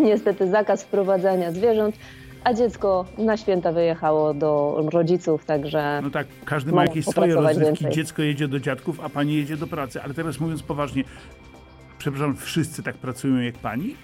niestety 0.08 0.50
zakaz 0.50 0.82
wprowadzania 0.82 1.52
zwierząt, 1.52 1.96
a 2.44 2.54
dziecko 2.54 3.04
na 3.18 3.36
święta 3.36 3.72
wyjechało 3.72 4.34
do 4.34 4.82
rodziców, 4.92 5.44
także. 5.44 6.00
No 6.02 6.10
tak, 6.10 6.26
każdy 6.44 6.72
ma 6.72 6.82
jakieś 6.82 7.06
swoje 7.06 7.34
rozrywki. 7.34 7.88
Dziecko 7.90 8.22
jedzie 8.22 8.48
do 8.48 8.60
dziadków, 8.60 9.00
a 9.00 9.08
pani 9.08 9.36
jedzie 9.36 9.56
do 9.56 9.66
pracy. 9.66 10.02
Ale 10.02 10.14
teraz 10.14 10.40
mówiąc 10.40 10.62
poważnie, 10.62 11.04
przepraszam, 12.00 12.36
wszyscy 12.36 12.82
tak 12.82 12.96
pracują 12.96 13.40
jak 13.40 13.54
pani? 13.54 13.96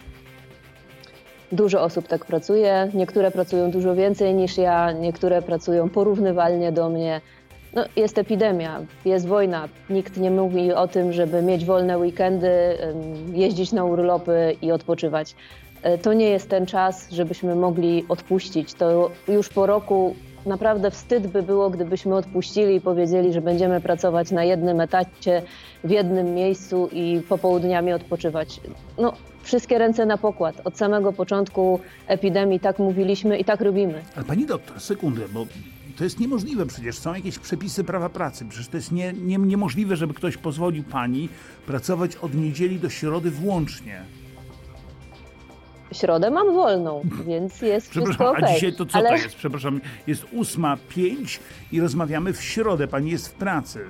Dużo 1.52 1.82
osób 1.82 2.08
tak 2.08 2.24
pracuje. 2.24 2.90
Niektóre 2.94 3.30
pracują 3.30 3.70
dużo 3.70 3.94
więcej 3.94 4.34
niż 4.34 4.58
ja, 4.58 4.92
niektóre 4.92 5.42
pracują 5.42 5.88
porównywalnie 5.88 6.72
do 6.72 6.88
mnie. 6.88 7.20
No, 7.74 7.84
jest 7.96 8.18
epidemia, 8.18 8.80
jest 9.04 9.26
wojna. 9.26 9.68
Nikt 9.90 10.16
nie 10.16 10.30
mówi 10.30 10.72
o 10.72 10.88
tym, 10.88 11.12
żeby 11.12 11.42
mieć 11.42 11.64
wolne 11.64 11.98
weekendy, 11.98 12.50
jeździć 13.32 13.72
na 13.72 13.84
urlopy 13.84 14.56
i 14.62 14.72
odpoczywać. 14.72 15.34
E, 15.82 15.98
to 15.98 16.12
nie 16.12 16.28
jest 16.28 16.50
ten 16.50 16.66
czas, 16.66 17.10
żebyśmy 17.10 17.54
mogli 17.54 18.04
odpuścić. 18.08 18.74
To 18.74 19.10
już 19.28 19.48
po 19.48 19.66
roku 19.66 20.16
naprawdę 20.46 20.90
wstyd 20.90 21.26
by 21.26 21.42
było, 21.42 21.70
gdybyśmy 21.70 22.14
odpuścili 22.14 22.74
i 22.74 22.80
powiedzieli, 22.80 23.32
że 23.32 23.40
będziemy 23.40 23.80
pracować 23.80 24.30
na 24.30 24.44
jednym 24.44 24.80
etacie, 24.80 25.42
w 25.84 25.90
jednym 25.90 26.34
miejscu 26.34 26.88
i 26.92 27.20
popołudniami 27.28 27.92
odpoczywać. 27.92 28.60
No, 28.98 29.12
wszystkie 29.42 29.78
ręce 29.78 30.06
na 30.06 30.18
pokład. 30.18 30.60
Od 30.64 30.78
samego 30.78 31.12
początku 31.12 31.80
epidemii 32.06 32.60
tak 32.60 32.78
mówiliśmy 32.78 33.38
i 33.38 33.44
tak 33.44 33.60
robimy. 33.60 34.02
Ale 34.16 34.24
pani 34.24 34.46
doktor, 34.46 34.80
sekundę, 34.80 35.22
bo 35.32 35.46
to 35.98 36.04
jest 36.04 36.20
niemożliwe 36.20 36.66
przecież. 36.66 36.98
Są 36.98 37.14
jakieś 37.14 37.38
przepisy 37.38 37.84
prawa 37.84 38.08
pracy. 38.08 38.44
Przecież 38.48 38.68
to 38.68 38.76
jest 38.76 38.92
nie, 38.92 39.12
nie, 39.12 39.38
niemożliwe, 39.38 39.96
żeby 39.96 40.14
ktoś 40.14 40.36
pozwolił 40.36 40.84
pani 40.84 41.28
pracować 41.66 42.16
od 42.16 42.34
niedzieli 42.34 42.78
do 42.78 42.90
środy 42.90 43.30
włącznie. 43.30 44.02
Środę 45.92 46.30
mam 46.30 46.54
wolną, 46.54 47.02
więc 47.26 47.62
jest 47.62 47.90
wszystko 47.90 48.30
okay. 48.30 48.44
a 48.44 48.54
dzisiaj 48.54 48.72
to 48.72 48.86
co 48.86 48.98
Ale... 48.98 49.08
to 49.08 49.14
jest? 49.14 49.36
Przepraszam, 49.36 49.80
jest 50.06 50.26
ósma 50.32 50.76
pięć 50.88 51.40
i 51.72 51.80
rozmawiamy 51.80 52.32
w 52.32 52.42
środę. 52.42 52.88
Pani 52.88 53.10
jest 53.10 53.28
w 53.28 53.34
pracy. 53.34 53.84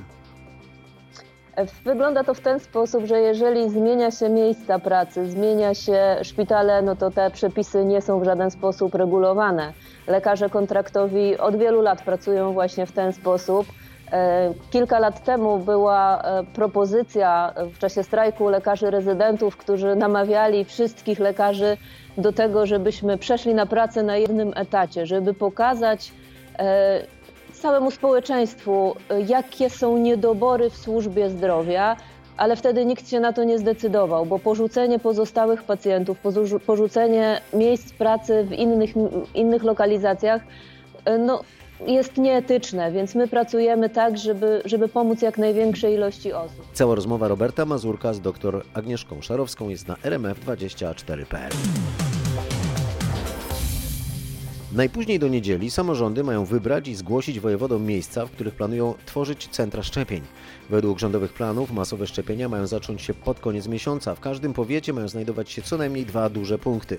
Wygląda 1.84 2.24
to 2.24 2.34
w 2.34 2.40
ten 2.40 2.60
sposób, 2.60 3.04
że 3.04 3.20
jeżeli 3.20 3.70
zmienia 3.70 4.10
się 4.10 4.28
miejsca 4.28 4.78
pracy, 4.78 5.30
zmienia 5.30 5.74
się 5.74 6.16
szpitale, 6.22 6.82
no 6.82 6.96
to 6.96 7.10
te 7.10 7.30
przepisy 7.30 7.84
nie 7.84 8.02
są 8.02 8.20
w 8.20 8.24
żaden 8.24 8.50
sposób 8.50 8.94
regulowane. 8.94 9.72
Lekarze 10.06 10.50
kontraktowi 10.50 11.38
od 11.38 11.56
wielu 11.56 11.82
lat 11.82 12.02
pracują 12.02 12.52
właśnie 12.52 12.86
w 12.86 12.92
ten 12.92 13.12
sposób. 13.12 13.66
E, 14.12 14.54
kilka 14.70 14.98
lat 14.98 15.24
temu 15.24 15.58
była 15.58 16.22
e, 16.22 16.44
propozycja 16.44 17.54
w 17.74 17.78
czasie 17.78 18.02
strajku 18.02 18.48
lekarzy 18.48 18.90
rezydentów, 18.90 19.56
którzy 19.56 19.96
namawiali 19.96 20.64
wszystkich 20.64 21.18
lekarzy 21.18 21.76
do 22.18 22.32
tego, 22.32 22.66
żebyśmy 22.66 23.18
przeszli 23.18 23.54
na 23.54 23.66
pracę 23.66 24.02
na 24.02 24.16
jednym 24.16 24.52
etacie, 24.56 25.06
żeby 25.06 25.34
pokazać 25.34 26.12
e, 26.58 27.06
całemu 27.52 27.90
społeczeństwu, 27.90 28.96
jakie 29.26 29.70
są 29.70 29.98
niedobory 29.98 30.70
w 30.70 30.76
służbie 30.76 31.30
zdrowia, 31.30 31.96
ale 32.36 32.56
wtedy 32.56 32.84
nikt 32.84 33.08
się 33.08 33.20
na 33.20 33.32
to 33.32 33.44
nie 33.44 33.58
zdecydował, 33.58 34.26
bo 34.26 34.38
porzucenie 34.38 34.98
pozostałych 34.98 35.62
pacjentów, 35.62 36.18
porzucenie 36.66 37.40
miejsc 37.52 37.92
pracy 37.92 38.44
w 38.44 38.52
innych, 38.52 38.90
innych 39.34 39.62
lokalizacjach, 39.62 40.42
no, 41.18 41.40
jest 41.86 42.16
nieetyczne, 42.16 42.92
więc 42.92 43.14
my 43.14 43.28
pracujemy 43.28 43.90
tak, 43.90 44.18
żeby, 44.18 44.62
żeby 44.64 44.88
pomóc 44.88 45.22
jak 45.22 45.38
największej 45.38 45.94
ilości 45.94 46.32
osób. 46.32 46.66
Cała 46.72 46.94
rozmowa 46.94 47.28
Roberta 47.28 47.64
Mazurka 47.64 48.14
z 48.14 48.20
dr 48.20 48.62
Agnieszką 48.74 49.22
Szarowską 49.22 49.68
jest 49.68 49.88
na 49.88 49.94
rmf24.pl. 49.94 51.52
Najpóźniej 54.72 55.18
do 55.18 55.28
niedzieli 55.28 55.70
samorządy 55.70 56.24
mają 56.24 56.44
wybrać 56.44 56.88
i 56.88 56.94
zgłosić 56.94 57.40
wojewodom 57.40 57.84
miejsca, 57.84 58.26
w 58.26 58.30
których 58.30 58.54
planują 58.54 58.94
tworzyć 59.06 59.48
centra 59.48 59.82
szczepień. 59.82 60.22
Według 60.70 60.98
rządowych 60.98 61.32
planów 61.32 61.72
masowe 61.72 62.06
szczepienia 62.06 62.48
mają 62.48 62.66
zacząć 62.66 63.02
się 63.02 63.14
pod 63.14 63.40
koniec 63.40 63.68
miesiąca. 63.68 64.14
W 64.14 64.20
każdym 64.20 64.52
powiecie 64.52 64.92
mają 64.92 65.08
znajdować 65.08 65.50
się 65.50 65.62
co 65.62 65.76
najmniej 65.76 66.06
dwa 66.06 66.28
duże 66.30 66.58
punkty. 66.58 66.98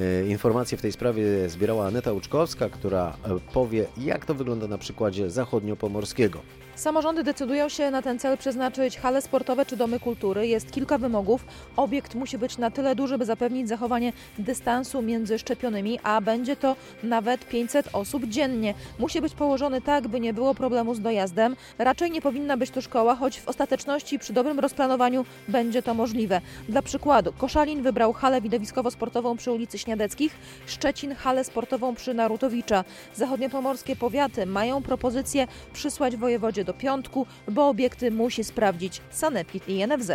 E, 0.00 0.26
informacje 0.26 0.78
w 0.78 0.82
tej 0.82 0.92
sprawie 0.92 1.48
zbierała 1.48 1.86
Aneta 1.86 2.12
Łuczkowska, 2.12 2.68
która 2.68 3.16
e, 3.24 3.38
powie, 3.52 3.86
jak 3.98 4.26
to 4.26 4.34
wygląda 4.34 4.66
na 4.66 4.78
przykładzie 4.78 5.30
zachodniopomorskiego. 5.30 6.38
Samorządy 6.76 7.24
decydują 7.24 7.68
się 7.68 7.90
na 7.90 8.02
ten 8.02 8.18
cel 8.18 8.38
przeznaczyć 8.38 8.98
hale 8.98 9.22
sportowe 9.22 9.66
czy 9.66 9.76
domy 9.76 10.00
kultury. 10.00 10.46
Jest 10.46 10.72
kilka 10.72 10.98
wymogów. 10.98 11.44
Obiekt 11.76 12.14
musi 12.14 12.38
być 12.38 12.58
na 12.58 12.70
tyle 12.70 12.94
duży, 12.94 13.18
by 13.18 13.24
zapewnić 13.24 13.68
zachowanie 13.68 14.12
dystansu 14.38 15.02
między 15.02 15.38
szczepionymi, 15.38 15.98
a 16.02 16.20
będzie 16.20 16.56
to 16.56 16.76
nawet 17.02 17.48
500 17.48 17.88
osób 17.92 18.24
dziennie. 18.24 18.74
Musi 18.98 19.20
być 19.20 19.34
położony 19.34 19.80
tak, 19.80 20.08
by 20.08 20.20
nie 20.20 20.34
było 20.34 20.54
problemu 20.54 20.94
z 20.94 21.00
dojazdem. 21.00 21.56
Raczej 21.78 22.10
nie 22.10 22.22
powinna 22.22 22.56
być 22.56 22.70
to 22.70 22.80
szkoła, 22.80 23.14
choć 23.14 23.40
w 23.40 23.48
ostateczności 23.48 24.18
przy 24.18 24.32
dobrym 24.32 24.60
rozplanowaniu 24.60 25.24
będzie 25.48 25.82
to 25.82 25.94
możliwe. 25.94 26.40
Dla 26.68 26.82
przykładu, 26.82 27.32
Koszalin 27.38 27.82
wybrał 27.82 28.12
halę 28.12 28.40
widowiskowo-sportową 28.40 29.36
przy 29.36 29.52
ulicy 29.52 29.78
Śniadeckich, 29.78 30.36
Szczecin 30.66 31.14
halę 31.14 31.44
sportową 31.44 31.94
przy 31.94 32.14
Narutowicza. 32.14 32.84
Zachodniopomorskie 33.14 33.96
powiaty 33.96 34.46
mają 34.46 34.82
propozycję 34.82 35.46
przysłać 35.72 36.16
wojewodzie 36.16 36.61
do 36.64 36.74
piątku, 36.74 37.26
bo 37.48 37.68
obiekty 37.68 38.10
musi 38.10 38.44
sprawdzić 38.44 39.00
Sanepid 39.10 39.68
i 39.68 39.86
NFZ. 39.86 40.10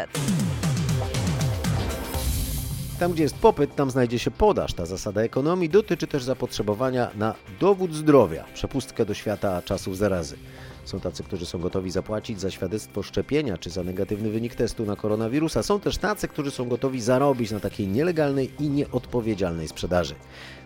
Tam, 2.99 3.11
gdzie 3.11 3.23
jest 3.23 3.35
popyt, 3.35 3.75
tam 3.75 3.91
znajdzie 3.91 4.19
się 4.19 4.31
podaż. 4.31 4.73
Ta 4.73 4.85
zasada 4.85 5.21
ekonomii 5.21 5.69
dotyczy 5.69 6.07
też 6.07 6.23
zapotrzebowania 6.23 7.11
na 7.15 7.33
dowód 7.59 7.93
zdrowia, 7.93 8.45
przepustkę 8.53 9.05
do 9.05 9.13
świata 9.13 9.61
czasów 9.61 9.97
zarazy. 9.97 10.37
Są 10.85 10.99
tacy, 10.99 11.23
którzy 11.23 11.45
są 11.45 11.59
gotowi 11.59 11.91
zapłacić 11.91 12.39
za 12.39 12.51
świadectwo 12.51 13.03
szczepienia 13.03 13.57
czy 13.57 13.69
za 13.69 13.83
negatywny 13.83 14.29
wynik 14.29 14.55
testu 14.55 14.85
na 14.85 14.95
koronawirusa. 14.95 15.63
Są 15.63 15.79
też 15.79 15.97
tacy, 15.97 16.27
którzy 16.27 16.51
są 16.51 16.69
gotowi 16.69 17.01
zarobić 17.01 17.51
na 17.51 17.59
takiej 17.59 17.87
nielegalnej 17.87 18.51
i 18.59 18.69
nieodpowiedzialnej 18.69 19.67
sprzedaży. 19.67 20.15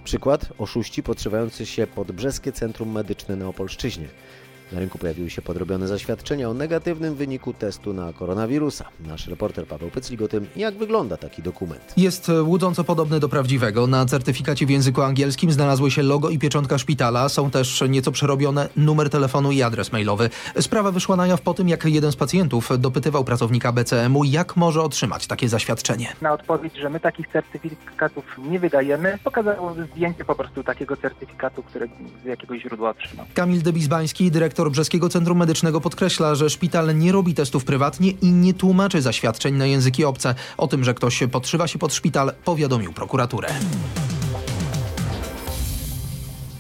Przykład 0.04 0.50
oszuści 0.58 1.04
podszywający 1.04 1.66
się 1.66 1.88
pod 1.88 2.12
Brzeskie 2.12 2.52
Centrum 2.52 2.92
Medyczne 2.92 3.36
na 3.36 3.48
Opolszczyźnie. 3.48 4.08
Na 4.72 4.80
rynku 4.80 4.98
pojawiły 4.98 5.30
się 5.30 5.42
podrobione 5.42 5.88
zaświadczenia 5.88 6.50
o 6.50 6.54
negatywnym 6.54 7.16
wyniku 7.16 7.54
testu 7.54 7.94
na 7.94 8.14
koronawirusa. 8.14 8.86
Nasz 9.00 9.28
reporter 9.28 9.68
Paweł 9.68 9.90
Pyclik 9.90 10.22
o 10.22 10.28
tym, 10.28 10.48
jak 10.56 10.78
wygląda 10.78 11.18
taki 11.18 11.42
dokument. 11.42 11.94
Jest 11.98 12.32
łudząco 12.44 12.84
podobny 12.84 13.20
do 13.20 13.30
prawdziwego. 13.30 13.88
Na 13.88 14.06
certyfikacie 14.06 14.66
w 14.66 14.70
języku 14.70 15.02
angielskim 15.02 15.52
znalazły 15.52 15.92
się 15.92 16.04
logo 16.04 16.30
i 16.30 16.40
pieczątka 16.40 16.78
szpitala. 16.78 17.30
Są 17.30 17.52
też 17.52 17.84
nieco 17.90 18.12
przerobione 18.12 18.70
numer 18.78 19.10
telefonu 19.10 19.52
i 19.52 19.62
adres 19.62 19.92
mailowy. 19.92 20.30
Sprawa 20.60 20.92
wyszła 20.92 21.16
na 21.16 21.28
jaw 21.28 21.42
po 21.42 21.54
tym, 21.54 21.70
jak 21.70 21.86
jeden 21.86 22.12
z 22.12 22.16
pacjentów 22.16 22.70
dopytywał 22.80 23.24
pracownika 23.24 23.72
BCM-u, 23.72 24.24
jak 24.24 24.58
może 24.58 24.82
otrzymać 24.82 25.28
takie 25.28 25.50
zaświadczenie. 25.50 26.08
Na 26.22 26.34
odpowiedź, 26.34 26.74
że 26.78 26.90
my 26.90 27.00
takich 27.00 27.28
certyfikatów 27.28 28.26
nie 28.38 28.60
wydajemy, 28.60 29.18
pokazało 29.24 29.76
zdjęcie 29.94 30.26
po 30.26 30.36
prostu 30.36 30.64
takiego 30.64 30.98
certyfikatu, 30.98 31.64
który 31.64 31.90
z 32.24 32.26
jakiegoś 32.26 32.62
źródła 32.62 32.90
otrzymał. 32.90 33.26
Kamil 33.34 33.62
Debizbański, 33.62 34.32
dyrektor 34.32 34.61
Dyrektor 34.62 34.72
Brzeskiego 34.74 35.10
Centrum 35.10 35.38
Medycznego 35.38 35.82
podkreśla, 35.82 36.36
że 36.36 36.50
szpital 36.50 36.98
nie 36.98 37.12
robi 37.12 37.34
testów 37.34 37.66
prywatnie 37.66 38.12
i 38.12 38.32
nie 38.32 38.54
tłumaczy 38.54 39.02
zaświadczeń 39.02 39.56
na 39.56 39.66
języki 39.66 40.06
obce. 40.06 40.36
O 40.58 40.68
tym, 40.68 40.84
że 40.84 40.94
ktoś 40.94 41.24
podszywa 41.32 41.68
się 41.68 41.80
pod 41.80 41.94
szpital, 41.94 42.34
powiadomił 42.46 42.94
prokuraturę. 42.94 43.48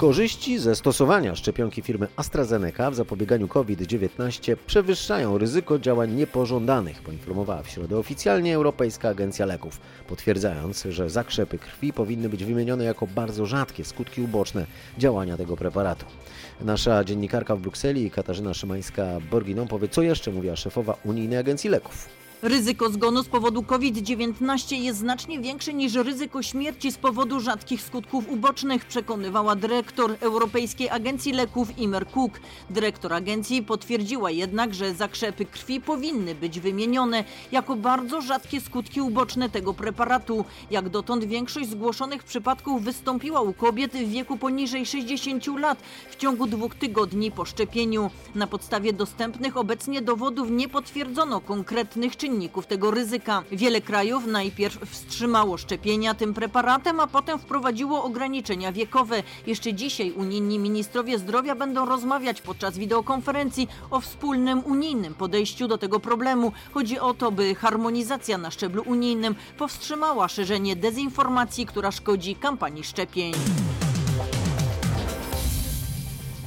Korzyści 0.01 0.59
ze 0.59 0.75
stosowania 0.75 1.35
szczepionki 1.35 1.81
firmy 1.81 2.07
AstraZeneca 2.15 2.91
w 2.91 2.95
zapobieganiu 2.95 3.47
COVID-19 3.47 4.55
przewyższają 4.67 5.37
ryzyko 5.37 5.79
działań 5.79 6.11
niepożądanych, 6.11 7.01
poinformowała 7.01 7.63
w 7.63 7.69
środę 7.69 7.97
oficjalnie 7.97 8.55
Europejska 8.55 9.09
Agencja 9.09 9.45
Leków, 9.45 9.79
potwierdzając, 10.07 10.83
że 10.89 11.09
zakrzepy 11.09 11.57
krwi 11.57 11.93
powinny 11.93 12.29
być 12.29 12.43
wymienione 12.43 12.83
jako 12.83 13.07
bardzo 13.07 13.45
rzadkie 13.45 13.85
skutki 13.85 14.21
uboczne 14.21 14.65
działania 14.97 15.37
tego 15.37 15.57
preparatu. 15.57 16.05
Nasza 16.65 17.03
dziennikarka 17.03 17.55
w 17.55 17.59
Brukseli, 17.59 18.11
Katarzyna 18.11 18.51
Szymańska-Borginą, 18.51 19.67
powie, 19.67 19.87
co 19.87 20.01
jeszcze 20.01 20.31
mówiła 20.31 20.55
szefowa 20.55 20.97
Unijnej 21.03 21.39
Agencji 21.39 21.69
Leków. 21.69 22.09
Ryzyko 22.43 22.89
zgonu 22.89 23.23
z 23.23 23.27
powodu 23.27 23.63
COVID-19 23.63 24.75
jest 24.75 24.99
znacznie 24.99 25.39
większe 25.39 25.73
niż 25.73 25.93
ryzyko 25.93 26.41
śmierci 26.41 26.91
z 26.91 26.97
powodu 26.97 27.39
rzadkich 27.39 27.81
skutków 27.81 28.29
ubocznych, 28.29 28.85
przekonywała 28.85 29.55
dyrektor 29.55 30.15
Europejskiej 30.19 30.89
Agencji 30.89 31.31
Leków 31.31 31.77
Imer 31.77 32.07
Cook. 32.07 32.39
Dyrektor 32.69 33.13
agencji 33.13 33.63
potwierdziła 33.63 34.31
jednak, 34.31 34.73
że 34.73 34.93
zakrzepy 34.93 35.45
krwi 35.45 35.81
powinny 35.81 36.35
być 36.35 36.59
wymienione 36.59 37.23
jako 37.51 37.75
bardzo 37.75 38.21
rzadkie 38.21 38.61
skutki 38.61 39.01
uboczne 39.01 39.49
tego 39.49 39.73
preparatu. 39.73 40.45
Jak 40.71 40.89
dotąd 40.89 41.23
większość 41.23 41.69
zgłoszonych 41.69 42.23
przypadków 42.23 42.83
wystąpiła 42.83 43.41
u 43.41 43.53
kobiet 43.53 43.91
w 43.91 44.11
wieku 44.11 44.37
poniżej 44.37 44.85
60 44.85 45.47
lat 45.47 45.77
w 46.09 46.15
ciągu 46.15 46.47
dwóch 46.47 46.75
tygodni 46.75 47.31
po 47.31 47.45
szczepieniu. 47.45 48.09
Na 48.35 48.47
podstawie 48.47 48.93
dostępnych 48.93 49.57
obecnie 49.57 50.01
dowodów 50.01 50.51
nie 50.51 50.69
potwierdzono 50.69 51.41
konkretnych 51.41 52.17
czynników 52.17 52.30
czynników 52.31 52.67
tego 52.67 52.91
ryzyka. 52.91 53.43
Wiele 53.51 53.81
krajów 53.81 54.25
najpierw 54.25 54.89
wstrzymało 54.89 55.57
szczepienia 55.57 56.13
tym 56.13 56.33
preparatem, 56.33 56.99
a 56.99 57.07
potem 57.07 57.39
wprowadziło 57.39 58.03
ograniczenia 58.03 58.71
wiekowe. 58.71 59.23
Jeszcze 59.47 59.73
dzisiaj 59.73 60.11
unijni 60.11 60.59
ministrowie 60.59 61.19
zdrowia 61.19 61.55
będą 61.55 61.85
rozmawiać 61.85 62.41
podczas 62.41 62.77
wideokonferencji 62.77 63.67
o 63.89 63.99
wspólnym 63.99 64.63
unijnym 64.65 65.13
podejściu 65.13 65.67
do 65.67 65.77
tego 65.77 65.99
problemu. 65.99 66.51
Chodzi 66.73 66.99
o 66.99 67.13
to, 67.13 67.31
by 67.31 67.55
harmonizacja 67.55 68.37
na 68.37 68.51
szczeblu 68.51 68.83
unijnym 68.85 69.35
powstrzymała 69.57 70.27
szerzenie 70.27 70.75
dezinformacji, 70.75 71.65
która 71.65 71.91
szkodzi 71.91 72.35
kampanii 72.35 72.83
szczepień. 72.83 73.33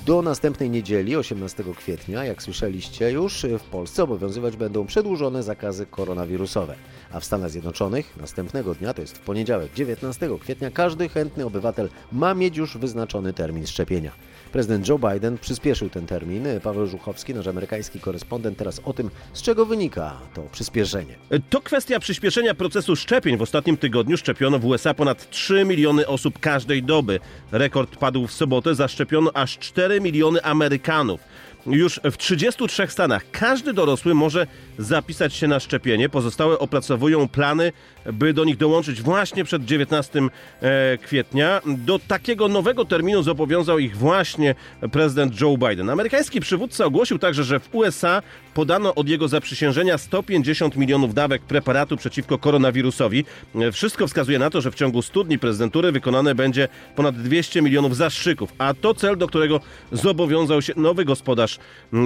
Do 0.06 0.22
następnej 0.22 0.70
niedzieli, 0.70 1.16
18 1.16 1.64
kwietnia, 1.76 2.24
jak 2.24 2.42
słyszeliście 2.42 3.10
już, 3.10 3.46
w 3.58 3.62
Polsce 3.62 4.02
obowiązywać 4.02 4.56
będą 4.56 4.86
przedłużone 4.86 5.42
zakazy 5.42 5.86
koronawirusowe. 5.86 6.74
A 7.12 7.20
w 7.20 7.24
Stanach 7.24 7.50
Zjednoczonych 7.50 8.16
następnego 8.16 8.74
dnia, 8.74 8.94
to 8.94 9.00
jest 9.00 9.18
w 9.18 9.20
poniedziałek 9.20 9.72
19 9.72 10.28
kwietnia, 10.40 10.70
każdy 10.70 11.08
chętny 11.08 11.44
obywatel 11.44 11.88
ma 12.12 12.34
mieć 12.34 12.56
już 12.56 12.78
wyznaczony 12.78 13.32
termin 13.32 13.66
szczepienia. 13.66 14.12
Prezydent 14.54 14.88
Joe 14.88 14.98
Biden 14.98 15.38
przyspieszył 15.38 15.90
ten 15.90 16.06
termin. 16.06 16.46
Paweł 16.62 16.86
Żuchowski, 16.86 17.34
nasz 17.34 17.46
amerykański 17.46 18.00
korespondent, 18.00 18.58
teraz 18.58 18.80
o 18.84 18.92
tym, 18.92 19.10
z 19.32 19.42
czego 19.42 19.66
wynika 19.66 20.12
to 20.34 20.42
przyspieszenie. 20.52 21.14
To 21.50 21.60
kwestia 21.60 22.00
przyspieszenia 22.00 22.54
procesu 22.54 22.96
szczepień. 22.96 23.36
W 23.36 23.42
ostatnim 23.42 23.76
tygodniu 23.76 24.16
szczepiono 24.16 24.58
w 24.58 24.64
USA 24.64 24.94
ponad 24.94 25.30
3 25.30 25.64
miliony 25.64 26.06
osób 26.06 26.38
każdej 26.38 26.82
doby. 26.82 27.20
Rekord 27.52 27.96
padł 27.96 28.26
w 28.26 28.32
sobotę, 28.32 28.74
zaszczepiono 28.74 29.30
aż 29.34 29.58
4 29.58 30.00
miliony 30.00 30.42
Amerykanów. 30.42 31.20
Już 31.66 32.00
w 32.04 32.16
33 32.16 32.86
stanach 32.88 33.24
każdy 33.30 33.72
dorosły 33.72 34.14
może 34.14 34.46
zapisać 34.78 35.34
się 35.34 35.48
na 35.48 35.60
szczepienie. 35.60 36.08
Pozostałe 36.08 36.58
opracowują 36.58 37.28
plany, 37.28 37.72
by 38.12 38.32
do 38.32 38.44
nich 38.44 38.56
dołączyć 38.56 39.02
właśnie 39.02 39.44
przed 39.44 39.64
19 39.64 40.20
e, 40.62 40.98
kwietnia. 40.98 41.60
Do 41.66 41.98
takiego 41.98 42.48
nowego 42.48 42.84
terminu 42.84 43.22
zobowiązał 43.22 43.78
ich 43.78 43.96
właśnie 43.96 44.54
prezydent 44.92 45.40
Joe 45.40 45.56
Biden. 45.56 45.90
Amerykański 45.90 46.40
przywódca 46.40 46.84
ogłosił 46.84 47.18
także, 47.18 47.44
że 47.44 47.60
w 47.60 47.74
USA 47.74 48.22
podano 48.54 48.94
od 48.94 49.08
jego 49.08 49.28
zaprzysiężenia 49.28 49.98
150 49.98 50.76
milionów 50.76 51.14
dawek 51.14 51.42
preparatu 51.42 51.96
przeciwko 51.96 52.38
koronawirusowi. 52.38 53.24
Wszystko 53.72 54.06
wskazuje 54.06 54.38
na 54.38 54.50
to, 54.50 54.60
że 54.60 54.70
w 54.70 54.74
ciągu 54.74 55.02
100 55.02 55.24
dni 55.24 55.38
prezydentury 55.38 55.92
wykonane 55.92 56.34
będzie 56.34 56.68
ponad 56.96 57.22
200 57.22 57.62
milionów 57.62 57.96
zastrzyków, 57.96 58.52
a 58.58 58.74
to 58.74 58.94
cel, 58.94 59.16
do 59.16 59.26
którego 59.26 59.60
zobowiązał 59.92 60.62
się 60.62 60.72
nowy 60.76 61.04
gospodarz 61.04 61.58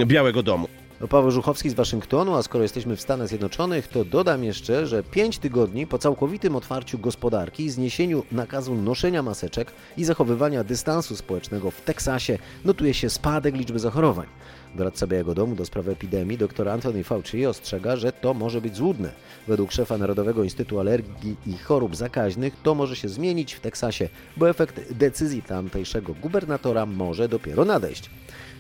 Białego 0.07 0.43
Domu. 0.43 0.69
No, 1.01 1.09
Paweł 1.09 1.31
Żuchowski 1.31 1.71
z 1.71 1.75
Waszyngtonu, 1.75 2.35
a 2.35 2.43
skoro 2.43 2.63
jesteśmy 2.63 2.97
w 2.97 3.01
Stanach 3.01 3.29
Zjednoczonych, 3.29 3.89
to 3.89 4.05
dodam 4.05 4.45
jeszcze, 4.45 4.87
że 4.87 5.03
5 5.03 5.39
tygodni 5.39 5.87
po 5.87 5.99
całkowitym 5.99 6.57
otwarciu 6.57 6.99
gospodarki 6.99 7.65
i 7.65 7.71
zniesieniu 7.71 8.23
nakazu 8.33 8.75
noszenia 8.75 9.23
maseczek 9.23 9.73
i 9.97 10.05
zachowywania 10.05 10.65
dystansu 10.65 11.17
społecznego 11.17 11.71
w 11.71 11.81
Teksasie 11.81 12.39
notuje 12.65 12.95
się 12.95 13.11
spadek 13.11 13.57
liczby 13.57 13.79
zachorowań. 13.79 14.27
Doradca 14.75 15.07
Białego 15.07 15.35
Domu 15.35 15.55
do 15.55 15.65
spraw 15.65 15.89
epidemii 15.89 16.39
dr 16.39 16.69
Anthony 16.69 17.05
Fauci 17.05 17.47
ostrzega, 17.47 17.97
że 17.97 18.13
to 18.13 18.35
może 18.35 18.61
być 18.61 18.77
złudne. 18.77 19.13
Według 19.47 19.73
szefa 19.73 19.99
Narodowego 19.99 20.45
Instytutu 20.45 20.81
Alergii 20.81 21.37
i 21.47 21.53
Chorób 21.53 21.97
Zakaźnych 21.97 22.55
to 22.63 22.75
może 22.75 22.97
się 22.97 23.09
zmienić 23.09 23.55
w 23.55 23.61
Teksasie, 23.61 24.09
bo 24.37 24.51
efekt 24.51 24.93
decyzji 24.93 25.43
tamtejszego 25.43 26.15
gubernatora 26.15 26.87
może 26.87 27.29
dopiero 27.29 27.65
nadejść. 27.65 28.11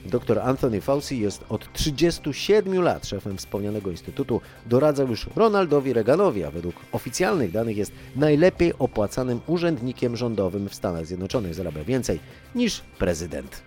Dr 0.06 0.38
Anthony 0.38 0.80
Fauci 0.80 1.20
jest 1.20 1.44
od 1.48 1.72
37 1.72 2.82
lat 2.82 3.06
szefem 3.06 3.36
wspomnianego 3.36 3.90
instytutu. 3.90 4.40
Doradzał 4.66 5.08
już 5.08 5.26
Ronaldowi 5.36 5.92
Reaganowi, 5.92 6.44
a 6.44 6.50
według 6.50 6.74
oficjalnych 6.92 7.52
danych 7.52 7.76
jest 7.76 7.92
najlepiej 8.16 8.72
opłacanym 8.78 9.40
urzędnikiem 9.46 10.16
rządowym 10.16 10.68
w 10.68 10.74
Stanach 10.74 11.06
Zjednoczonych. 11.06 11.54
Zarabia 11.54 11.84
więcej 11.84 12.20
niż 12.54 12.80
prezydent. 12.98 13.62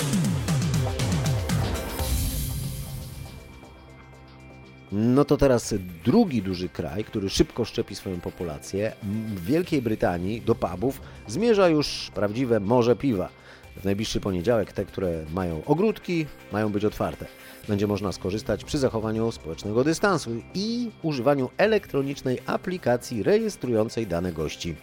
No 4.91 5.25
to 5.25 5.37
teraz 5.37 5.73
drugi 6.05 6.41
duży 6.41 6.69
kraj, 6.69 7.03
który 7.03 7.29
szybko 7.29 7.65
szczepi 7.65 7.95
swoją 7.95 8.21
populację. 8.21 8.93
W 9.35 9.45
Wielkiej 9.45 9.81
Brytanii 9.81 10.41
do 10.41 10.55
pubów 10.55 11.01
zmierza 11.27 11.69
już 11.69 12.11
prawdziwe 12.15 12.59
morze 12.59 12.95
piwa. 12.95 13.29
W 13.77 13.85
najbliższy 13.85 14.19
poniedziałek 14.19 14.73
te, 14.73 14.85
które 14.85 15.25
mają 15.33 15.65
ogródki, 15.65 16.25
mają 16.51 16.69
być 16.69 16.85
otwarte. 16.85 17.25
Będzie 17.67 17.87
można 17.87 18.11
skorzystać 18.11 18.63
przy 18.63 18.77
zachowaniu 18.77 19.31
społecznego 19.31 19.83
dystansu 19.83 20.31
i 20.53 20.91
używaniu 21.01 21.49
elektronicznej 21.57 22.39
aplikacji 22.45 23.23
rejestrującej 23.23 24.07
dane 24.07 24.33
gości. 24.33 24.75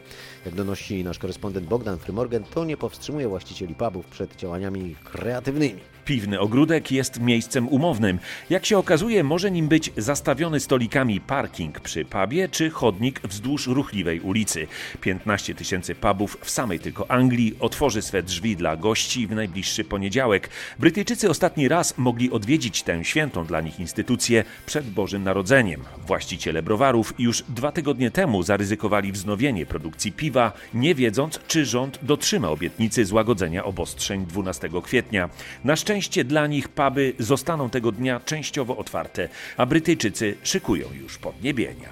Jak 0.44 0.54
donosi 0.54 1.04
nasz 1.04 1.18
korespondent 1.18 1.66
Bogdan 1.66 1.98
Frymorgan, 1.98 2.44
to 2.44 2.64
nie 2.64 2.76
powstrzymuje 2.76 3.28
właścicieli 3.28 3.74
pubów 3.74 4.06
przed 4.06 4.36
działaniami 4.36 4.96
kreatywnymi. 5.04 5.80
Piwny 6.08 6.40
ogródek 6.40 6.92
jest 6.92 7.20
miejscem 7.20 7.68
umownym. 7.68 8.18
Jak 8.50 8.66
się 8.66 8.78
okazuje, 8.78 9.24
może 9.24 9.50
nim 9.50 9.68
być 9.68 9.90
zastawiony 9.96 10.60
stolikami 10.60 11.20
parking 11.20 11.80
przy 11.80 12.04
pubie 12.04 12.48
czy 12.48 12.70
chodnik 12.70 13.20
wzdłuż 13.24 13.66
ruchliwej 13.66 14.20
ulicy. 14.20 14.66
15 15.00 15.54
tysięcy 15.54 15.94
pubów 15.94 16.38
w 16.40 16.50
samej 16.50 16.80
tylko 16.80 17.10
Anglii 17.10 17.56
otworzy 17.60 18.02
swe 18.02 18.22
drzwi 18.22 18.56
dla 18.56 18.76
gości 18.76 19.26
w 19.26 19.30
najbliższy 19.30 19.84
poniedziałek. 19.84 20.50
Brytyjczycy 20.78 21.30
ostatni 21.30 21.68
raz 21.68 21.98
mogli 21.98 22.30
odwiedzić 22.30 22.82
tę 22.82 23.04
świętą 23.04 23.44
dla 23.44 23.60
nich 23.60 23.80
instytucję 23.80 24.44
przed 24.66 24.90
Bożym 24.90 25.24
Narodzeniem. 25.24 25.80
Właściciele 26.06 26.62
browarów 26.62 27.14
już 27.18 27.42
dwa 27.48 27.72
tygodnie 27.72 28.10
temu 28.10 28.42
zaryzykowali 28.42 29.12
wznowienie 29.12 29.66
produkcji 29.66 30.12
piwa, 30.12 30.52
nie 30.74 30.94
wiedząc, 30.94 31.40
czy 31.48 31.66
rząd 31.66 31.98
dotrzyma 32.02 32.48
obietnicy 32.48 33.04
złagodzenia 33.04 33.64
obostrzeń 33.64 34.26
12 34.26 34.68
kwietnia. 34.82 35.28
Na 35.64 35.76
szczęście 35.76 35.97
szczęście 35.98 36.24
dla 36.24 36.46
nich 36.46 36.68
puby 36.68 37.12
zostaną 37.18 37.70
tego 37.70 37.92
dnia 37.92 38.20
częściowo 38.20 38.76
otwarte, 38.76 39.28
a 39.56 39.66
Brytyjczycy 39.66 40.34
szykują 40.42 40.86
już 41.00 41.18
podniebienia. 41.18 41.88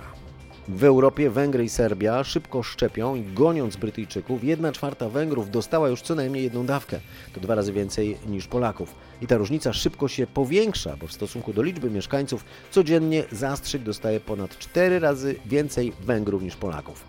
W 0.69 0.85
Europie 0.85 1.31
Węgry 1.31 1.65
i 1.65 1.69
Serbia 1.69 2.25
szybko 2.25 2.63
szczepią 2.63 3.15
i 3.15 3.23
goniąc 3.23 3.77
Brytyjczyków, 3.77 4.45
jedna 4.45 4.73
czwarta 4.73 5.09
Węgrów 5.09 5.51
dostała 5.51 5.89
już 5.89 6.03
co 6.03 6.15
najmniej 6.15 6.45
jedną 6.45 6.67
dawkę. 6.67 7.01
To 7.35 7.41
dwa 7.41 7.55
razy 7.55 7.73
więcej 7.73 8.17
niż 8.27 8.47
Polaków. 8.47 8.95
I 9.23 9.27
ta 9.27 9.37
różnica 9.37 9.73
szybko 9.73 10.09
się 10.09 10.27
powiększa, 10.27 10.97
bo 10.97 11.07
w 11.07 11.13
stosunku 11.13 11.53
do 11.53 11.63
liczby 11.63 11.91
mieszkańców 11.91 12.45
codziennie 12.71 13.25
zastrzyk 13.33 13.83
dostaje 13.83 14.21
ponad 14.21 14.59
cztery 14.59 14.99
razy 14.99 15.35
więcej 15.47 15.93
Węgrów 16.01 16.43
niż 16.43 16.57
Polaków. 16.57 17.05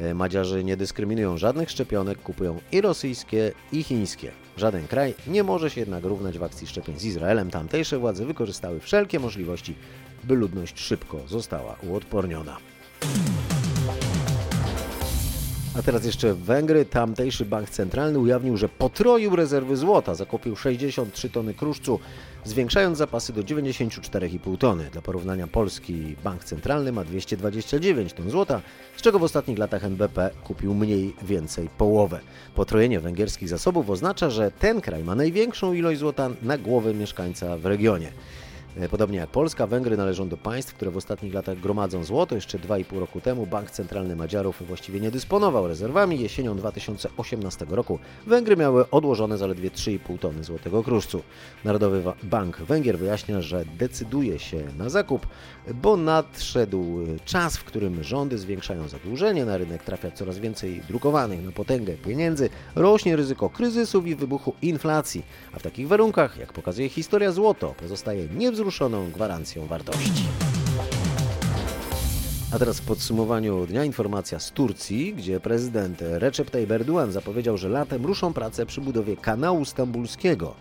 E, 0.00 0.14
Madziarzy 0.14 0.64
nie 0.64 0.76
dyskryminują 0.76 1.38
żadnych 1.38 1.70
szczepionek, 1.70 2.22
kupują 2.22 2.60
i 2.72 2.80
rosyjskie, 2.80 3.52
i 3.72 3.82
chińskie. 3.82 4.45
Żaden 4.56 4.88
kraj 4.88 5.14
nie 5.26 5.42
może 5.42 5.70
się 5.70 5.80
jednak 5.80 6.04
równać 6.04 6.38
w 6.38 6.42
akcji 6.42 6.66
szczepień 6.66 6.98
z 6.98 7.04
Izraelem. 7.04 7.50
Tamtejsze 7.50 7.98
władze 7.98 8.26
wykorzystały 8.26 8.80
wszelkie 8.80 9.20
możliwości, 9.20 9.74
by 10.24 10.34
ludność 10.34 10.80
szybko 10.80 11.20
została 11.28 11.76
uodporniona. 11.82 12.56
A 15.78 15.82
teraz 15.82 16.04
jeszcze 16.04 16.34
Węgry. 16.34 16.84
Tamtejszy 16.84 17.44
bank 17.44 17.70
centralny 17.70 18.18
ujawnił, 18.18 18.56
że 18.56 18.68
potroił 18.68 19.36
rezerwy 19.36 19.76
złota. 19.76 20.14
Zakupił 20.14 20.56
63 20.56 21.30
tony 21.30 21.54
kruszcu, 21.54 21.98
zwiększając 22.44 22.98
zapasy 22.98 23.32
do 23.32 23.42
94,5 23.42 24.58
tony. 24.58 24.90
Dla 24.92 25.02
porównania 25.02 25.46
polski 25.46 26.16
bank 26.24 26.44
centralny 26.44 26.92
ma 26.92 27.04
229 27.04 28.12
ton 28.12 28.30
złota, 28.30 28.60
z 28.96 29.02
czego 29.02 29.18
w 29.18 29.22
ostatnich 29.22 29.58
latach 29.58 29.84
NBP 29.84 30.30
kupił 30.44 30.74
mniej 30.74 31.14
więcej 31.22 31.68
połowę. 31.78 32.20
Potrojenie 32.54 33.00
węgierskich 33.00 33.48
zasobów 33.48 33.90
oznacza, 33.90 34.30
że 34.30 34.50
ten 34.50 34.80
kraj 34.80 35.04
ma 35.04 35.14
największą 35.14 35.72
ilość 35.72 36.00
złota 36.00 36.30
na 36.42 36.58
głowę 36.58 36.94
mieszkańca 36.94 37.56
w 37.56 37.66
regionie. 37.66 38.12
E, 38.80 38.88
Podobnie 38.88 39.18
jak 39.18 39.30
Polska, 39.30 39.66
Węgry 39.66 39.96
należą 39.96 40.28
do 40.28 40.36
państw, 40.36 40.74
które 40.74 40.90
w 40.90 40.96
ostatnich 40.96 41.34
latach 41.34 41.60
gromadzą 41.60 42.04
złoto. 42.04 42.34
Jeszcze 42.34 42.58
2,5 42.58 42.98
roku 42.98 43.20
temu 43.20 43.46
Bank 43.46 43.70
Centralny 43.70 44.16
Madziarów 44.16 44.66
właściwie 44.66 45.00
nie 45.00 45.10
dysponował 45.10 45.68
rezerwami. 45.68 46.20
Jesienią 46.20 46.56
2018 46.56 47.66
roku 47.68 47.98
Węgry 48.26 48.56
miały 48.56 48.90
odłożone 48.90 49.38
zaledwie 49.38 49.70
3,5 49.70 50.18
tony 50.18 50.44
złotego 50.44 50.82
kruszcu. 50.82 51.22
Narodowy 51.64 52.02
Bank 52.22 52.56
Węgier 52.56 52.98
wyjaśnia, 52.98 53.40
że 53.42 53.64
decyduje 53.78 54.38
się 54.38 54.62
na 54.78 54.88
zakup, 54.88 55.26
bo 55.74 55.96
nadszedł 55.96 56.98
czas, 57.24 57.56
w 57.56 57.64
którym 57.64 58.02
rządy 58.02 58.38
zwiększają 58.38 58.88
zadłużenie, 58.88 59.44
na 59.44 59.56
rynek 59.56 59.82
trafia 59.82 60.10
coraz 60.10 60.38
więcej 60.38 60.82
drukowanych 60.88 61.44
na 61.44 61.52
potęgę 61.52 61.92
pieniędzy, 61.92 62.50
rośnie 62.74 63.16
ryzyko 63.16 63.50
kryzysów 63.50 64.06
i 64.06 64.14
wybuchu 64.14 64.54
inflacji, 64.62 65.22
a 65.52 65.58
w 65.58 65.62
takich 65.62 65.88
warunkach, 65.88 66.38
jak 66.38 66.52
pokazuje 66.52 66.88
historia, 66.88 67.32
złoto 67.32 67.74
pozostaje 67.80 68.28
niewzruszone 68.28 68.65
wzruszoną 68.66 69.10
gwarancją 69.10 69.66
wartości. 69.66 70.24
A 72.52 72.58
teraz 72.58 72.80
w 72.80 72.86
podsumowaniu 72.86 73.66
dnia 73.66 73.84
informacja 73.84 74.38
z 74.38 74.50
Turcji, 74.50 75.14
gdzie 75.14 75.40
prezydent 75.40 75.98
Recep 76.00 76.50
Tayyip 76.50 76.70
Erdogan 76.70 77.12
zapowiedział, 77.12 77.56
że 77.56 77.68
latem 77.68 78.06
ruszą 78.06 78.32
prace 78.32 78.66
przy 78.66 78.80
budowie 78.80 79.16
kanału 79.16 79.64
stambulskiego. 79.64 80.54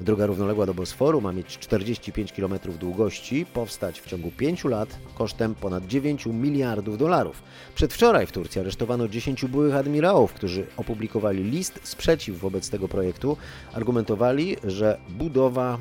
Droga 0.00 0.26
równoległa 0.26 0.66
do 0.66 0.74
Bosforu 0.74 1.20
ma 1.20 1.32
mieć 1.32 1.58
45 1.58 2.32
km 2.32 2.58
długości, 2.80 3.46
powstać 3.46 4.00
w 4.00 4.06
ciągu 4.06 4.30
5 4.30 4.64
lat 4.64 4.88
kosztem 5.14 5.54
ponad 5.54 5.86
9 5.86 6.26
miliardów 6.26 6.98
dolarów. 6.98 7.42
Przedwczoraj 7.74 8.26
w 8.26 8.32
Turcji 8.32 8.60
aresztowano 8.60 9.08
10 9.08 9.44
byłych 9.44 9.74
admirałów, 9.74 10.32
którzy 10.32 10.66
opublikowali 10.76 11.44
list 11.44 11.80
sprzeciw 11.82 12.38
wobec 12.38 12.70
tego 12.70 12.88
projektu. 12.88 13.36
Argumentowali, 13.72 14.56
że 14.64 14.98
budowa 15.08 15.78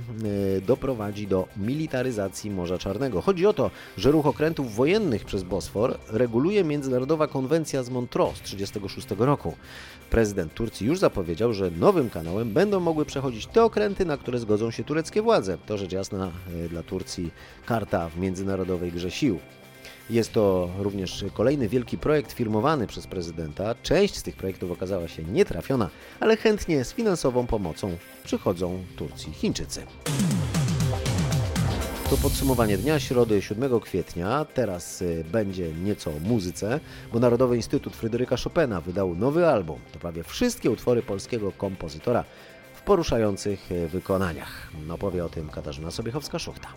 e, 0.58 0.62
doprowadzi 0.62 1.28
do 1.28 1.48
militaryzacji 1.58 2.52
Morza 2.52 2.78
Czarnego. 2.78 3.22
Chodzi 3.22 3.46
o 3.46 3.54
to, 3.54 3.72
że 3.98 4.12
ruch 4.12 4.26
okrętów 4.26 4.76
wojennych 4.76 5.26
przez 5.26 5.44
Bosfor 5.44 5.98
reguluje 6.10 6.64
Międzynarodowa 6.64 7.28
Konwencja 7.28 7.84
z 7.84 7.90
Montreux 7.90 8.36
z 8.36 8.42
1936 8.42 9.08
roku. 9.20 9.54
Prezydent 10.14 10.54
Turcji 10.54 10.88
już 10.88 11.00
zapowiedział, 11.00 11.54
że 11.54 11.72
nowym 11.72 12.10
kanałem 12.10 12.52
będą 12.52 12.80
mogły 12.80 13.06
przechodzić 13.06 13.46
te 13.46 13.64
okręty, 13.64 14.06
na 14.06 14.18
które 14.18 14.40
zgodzą 14.40 14.72
się 14.72 14.84
tureckie 14.84 15.22
władze. 15.22 15.58
To 15.66 15.78
rzecz 15.78 15.92
jasna 15.92 16.32
e, 16.66 16.70
dla 16.70 16.84
Turcji 16.84 17.32
karta 17.66 18.10
w 18.10 18.18
międzynarodowej 18.18 18.92
grze 18.92 19.12
sił. 19.12 19.40
Jest 20.10 20.34
to 20.34 20.70
również 20.80 21.26
kolejny 21.34 21.70
wielki 21.70 21.98
projekt 21.98 22.32
firmowany 22.32 22.88
przez 22.88 23.08
prezydenta. 23.08 23.76
Część 23.84 24.16
z 24.16 24.24
tych 24.24 24.36
projektów 24.36 24.72
okazała 24.72 25.08
się 25.08 25.24
nietrafiona, 25.24 25.90
ale 26.20 26.38
chętnie 26.38 26.86
z 26.86 26.94
finansową 26.94 27.48
pomocą 27.48 27.98
przychodzą 28.24 28.84
Turcji 28.96 29.34
Chińczycy. 29.34 29.84
To 32.14 32.18
podsumowanie 32.18 32.78
dnia 32.78 33.00
środy 33.00 33.42
7 33.42 33.80
kwietnia. 33.80 34.46
Teraz 34.54 35.02
y, 35.02 35.26
będzie 35.32 35.74
nieco 35.74 36.12
o 36.12 36.20
muzyce, 36.20 36.80
bo 37.14 37.20
Narodowy 37.20 37.56
Instytut 37.56 37.96
Fryderyka 37.96 38.36
Chopina 38.38 38.82
wydał 38.82 39.16
nowy 39.16 39.48
album. 39.48 39.80
To 39.94 40.00
prawie 40.00 40.24
wszystkie 40.24 40.72
utwory 40.72 41.02
polskiego 41.02 41.52
kompozytora 41.52 42.24
w 42.74 42.82
poruszających 42.82 43.72
y, 43.72 43.88
wykonaniach. 43.88 44.72
Opowie 44.90 45.26
o 45.26 45.30
tym 45.30 45.50
Katarzyna 45.50 45.90
Sobiechowska-Szuchta. 45.90 46.68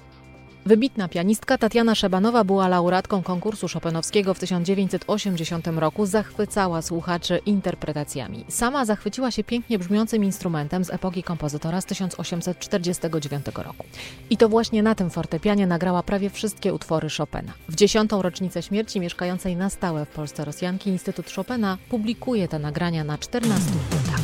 Wybitna 0.66 1.09
pianistka 1.09 1.59
Tatiana 1.59 1.94
Szebanowa 1.94 2.44
była 2.44 2.68
laureatką 2.68 3.22
konkursu 3.22 3.66
Chopinowskiego 3.68 4.35
w 4.35 4.38
1980 4.38 5.66
roku, 5.66 6.07
zachwycała 6.07 6.83
słuchaczy 6.83 7.40
interpretacjami. 7.46 8.44
Sama 8.48 8.85
zachwyciła 8.85 9.31
się 9.31 9.44
pięknie 9.44 9.79
brzmiącym 9.79 10.24
instrumentem 10.24 10.85
z 10.85 10.90
epoki 10.90 11.22
kompozytora 11.22 11.81
z 11.81 11.85
1849 11.85 13.46
roku. 13.46 13.85
I 14.31 14.37
to 14.37 14.48
właśnie 14.48 14.83
na 14.83 14.94
tym 14.94 15.11
fortepianie 15.11 15.66
nagrała 15.66 16.02
prawie 16.02 16.31
wszystkie 16.31 16.74
utwory 16.74 17.09
Chopina. 17.18 17.52
W 17.68 17.74
dziesiątą 17.74 18.22
rocznicę 18.22 18.62
śmierci 18.62 19.00
mieszkającej 19.00 19.57
na 19.57 19.70
stałe 19.70 20.05
w 20.05 20.09
Polsce 20.09 20.44
Rosjanki 20.44 20.90
Instytut 20.90 21.31
Chopina 21.31 21.79
publikuje 21.88 22.48
te 22.48 22.59
nagrania 22.59 23.05
na 23.05 23.18
14 23.18 23.70
płytach. 23.90 24.15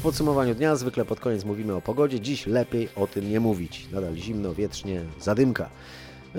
W 0.00 0.02
podsumowaniu 0.02 0.54
dnia 0.54 0.76
zwykle 0.76 1.04
pod 1.04 1.20
koniec 1.20 1.44
mówimy 1.44 1.74
o 1.74 1.80
pogodzie. 1.80 2.20
Dziś 2.20 2.46
lepiej 2.46 2.88
o 2.96 3.06
tym 3.06 3.30
nie 3.30 3.40
mówić. 3.40 3.88
Nadal 3.92 4.14
zimno, 4.14 4.54
wietrznie, 4.54 5.02
zadymka. 5.18 5.70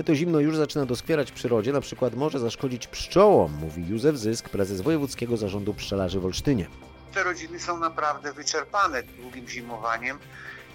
To 0.06 0.16
zimno 0.16 0.40
już 0.40 0.58
zaczyna 0.58 0.86
doskwierać 0.86 1.32
przyrodzie, 1.32 1.74
na 1.74 1.82
przykład 1.82 2.16
może 2.16 2.40
zaszkodzić 2.40 2.88
pszczołom, 2.88 3.52
mówi 3.62 3.88
Józef 3.88 4.18
Zysk, 4.18 4.50
prezes 4.50 4.82
Wojewódzkiego 4.82 5.38
Zarządu 5.38 5.74
Pszczelarzy 5.74 6.20
w 6.20 6.26
Olsztynie. 6.26 6.68
Te 7.14 7.24
rodziny 7.24 7.60
są 7.60 7.78
naprawdę 7.80 8.34
wyczerpane 8.34 9.04
długim 9.04 9.48
zimowaniem 9.48 10.18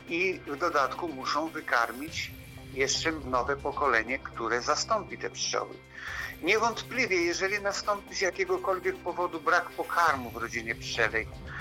i 0.09 0.41
w 0.47 0.57
dodatku 0.59 1.09
muszą 1.09 1.49
wykarmić 1.49 2.31
jeszcze 2.75 3.13
nowe 3.13 3.57
pokolenie, 3.57 4.19
które 4.19 4.63
zastąpi 4.63 5.19
te 5.19 5.31
pszczoły. 5.31 5.75
Niewątpliwie, 6.43 7.17
jeżeli 7.17 7.63
nastąpi 7.63 8.15
z 8.15 8.21
jakiegokolwiek 8.21 8.97
powodu 8.97 9.41
brak 9.41 9.71
pokarmu 9.71 10.31
w 10.31 10.37
rodzinie 10.37 10.75
pszczelej, 10.75 11.27
E, 11.27 11.56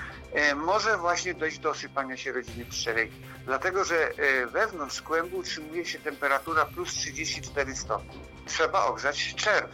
może 0.54 0.98
właśnie 0.98 1.34
dojść 1.34 1.58
do 1.58 1.70
osypania 1.70 2.16
się 2.16 2.32
rodziny 2.32 2.64
pszczelej, 2.66 3.12
dlatego 3.44 3.84
że 3.84 4.10
e, 4.10 4.46
wewnątrz 4.46 5.02
kłębu 5.02 5.36
utrzymuje 5.36 5.84
się 5.84 5.98
temperatura 5.98 6.66
plus 6.66 6.94
34 6.94 7.76
stopni. 7.76 8.20
Trzeba 8.46 8.84
ogrzać 8.84 9.34
czerw, 9.34 9.70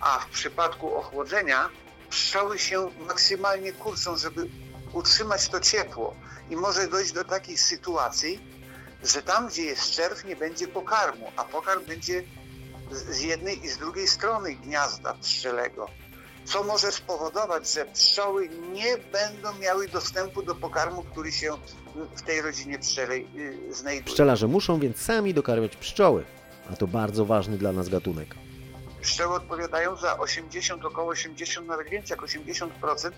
a 0.00 0.18
w 0.18 0.26
przypadku 0.26 0.94
ochłodzenia 0.94 1.68
pszczoły 2.10 2.58
się 2.58 2.90
maksymalnie 3.06 3.72
kurczą, 3.72 4.16
żeby 4.16 4.48
utrzymać 4.92 5.48
to 5.48 5.60
ciepło. 5.60 6.16
I 6.50 6.56
może 6.56 6.88
dojść 6.88 7.12
do 7.12 7.24
takiej 7.24 7.58
sytuacji, 7.58 8.40
że 9.02 9.22
tam, 9.22 9.48
gdzie 9.48 9.62
jest 9.62 9.90
czerw, 9.90 10.24
nie 10.24 10.36
będzie 10.36 10.68
pokarmu, 10.68 11.32
a 11.36 11.44
pokarm 11.44 11.84
będzie 11.84 12.24
z 12.90 13.20
jednej 13.20 13.64
i 13.64 13.68
z 13.68 13.78
drugiej 13.78 14.08
strony 14.08 14.54
gniazda 14.54 15.14
pszczelego 15.14 15.86
co 16.46 16.64
może 16.64 16.92
spowodować, 16.92 17.72
że 17.72 17.86
pszczoły 17.86 18.48
nie 18.72 18.98
będą 19.12 19.58
miały 19.58 19.88
dostępu 19.88 20.42
do 20.42 20.54
pokarmu, 20.54 21.02
który 21.02 21.32
się 21.32 21.52
w 22.16 22.22
tej 22.22 22.42
rodzinie 22.42 22.78
pszczelej 22.78 23.26
y, 23.36 23.74
znajduje. 23.74 24.04
Pszczelarze 24.04 24.46
muszą 24.46 24.80
więc 24.80 24.96
sami 24.96 25.34
dokarmiać 25.34 25.76
pszczoły, 25.76 26.24
a 26.72 26.76
to 26.76 26.86
bardzo 26.86 27.24
ważny 27.24 27.58
dla 27.58 27.72
nas 27.72 27.88
gatunek. 27.88 28.34
Pszczoły 29.02 29.34
odpowiadają 29.34 29.96
za 29.96 30.18
80, 30.18 30.84
około 30.84 31.08
80, 31.08 31.66
nawet 31.66 31.88
więcej 31.88 32.16
jak 32.16 32.28
80% 32.28 33.10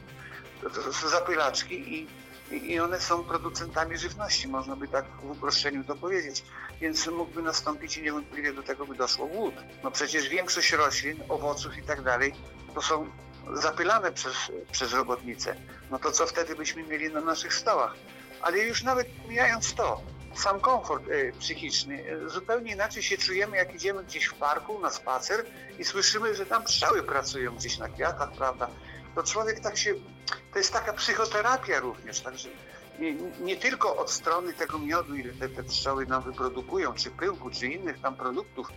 zapylaczki 1.11 1.95
i 1.95 2.07
i 2.53 2.81
one 2.81 3.01
są 3.01 3.25
producentami 3.25 3.99
żywności, 3.99 4.49
można 4.49 4.77
by 4.77 4.88
tak 4.88 5.05
w 5.23 5.31
uproszczeniu 5.31 5.85
to 5.85 5.97
powiedzieć. 5.97 6.45
Więc 6.81 7.07
mógłby 7.07 7.43
nastąpić 7.43 7.97
i 7.97 8.03
niewątpliwie 8.03 8.53
do 8.53 8.62
tego 8.62 8.87
by 8.87 8.95
doszło 8.95 9.27
głód. 9.27 9.55
No 9.85 9.91
przecież 9.91 10.29
większość 10.29 10.73
roślin, 10.73 11.17
owoców 11.29 11.79
i 11.79 11.83
tak 11.83 12.03
dalej 12.03 12.33
to 12.79 12.83
są 12.83 13.11
zapylane 13.55 14.12
przez, 14.12 14.37
przez 14.73 14.93
robotnice. 14.93 15.55
No 15.91 15.99
to 15.99 16.12
co 16.12 16.27
wtedy 16.27 16.55
byśmy 16.55 16.83
mieli 16.83 17.12
na 17.12 17.21
naszych 17.21 17.55
stołach? 17.55 17.95
Ale 18.43 18.59
już 18.59 18.83
nawet 18.83 19.07
pomijając 19.23 19.75
to, 19.75 20.01
sam 20.35 20.61
komfort 20.61 21.09
y, 21.09 21.33
psychiczny, 21.38 22.12
y, 22.27 22.29
zupełnie 22.29 22.73
inaczej 22.73 23.03
się 23.03 23.19
czujemy, 23.19 23.57
jak 23.57 23.75
idziemy 23.75 24.05
gdzieś 24.05 24.25
w 24.25 24.35
parku 24.35 24.79
na 24.79 24.91
spacer 24.91 25.47
i 25.79 25.85
słyszymy, 25.85 26.35
że 26.35 26.47
tam 26.47 26.64
pszczoły 26.64 27.03
pracują 27.03 27.55
gdzieś 27.55 27.79
na 27.79 27.88
kwiatach, 27.88 28.33
prawda? 28.33 28.69
To 29.14 29.23
człowiek 29.23 29.61
tak 29.61 29.77
się, 29.79 29.95
to 30.53 30.59
jest 30.59 30.73
taka 30.73 30.93
psychoterapia 30.93 31.81
również, 31.81 32.21
także 32.21 32.49
nie, 32.99 33.14
nie 33.41 33.57
tylko 33.57 33.97
od 33.97 34.11
strony 34.11 34.53
tego 34.53 34.79
miodu, 34.79 35.14
ile 35.14 35.33
te, 35.33 35.49
te 35.49 35.62
pszczoły 35.62 36.07
nam 36.07 36.23
wyprodukują, 36.23 36.95
czy 36.95 37.11
pyłku, 37.11 37.51
czy 37.51 37.67
innych 37.67 38.01
tam 38.01 38.17
produktów, 38.17 38.69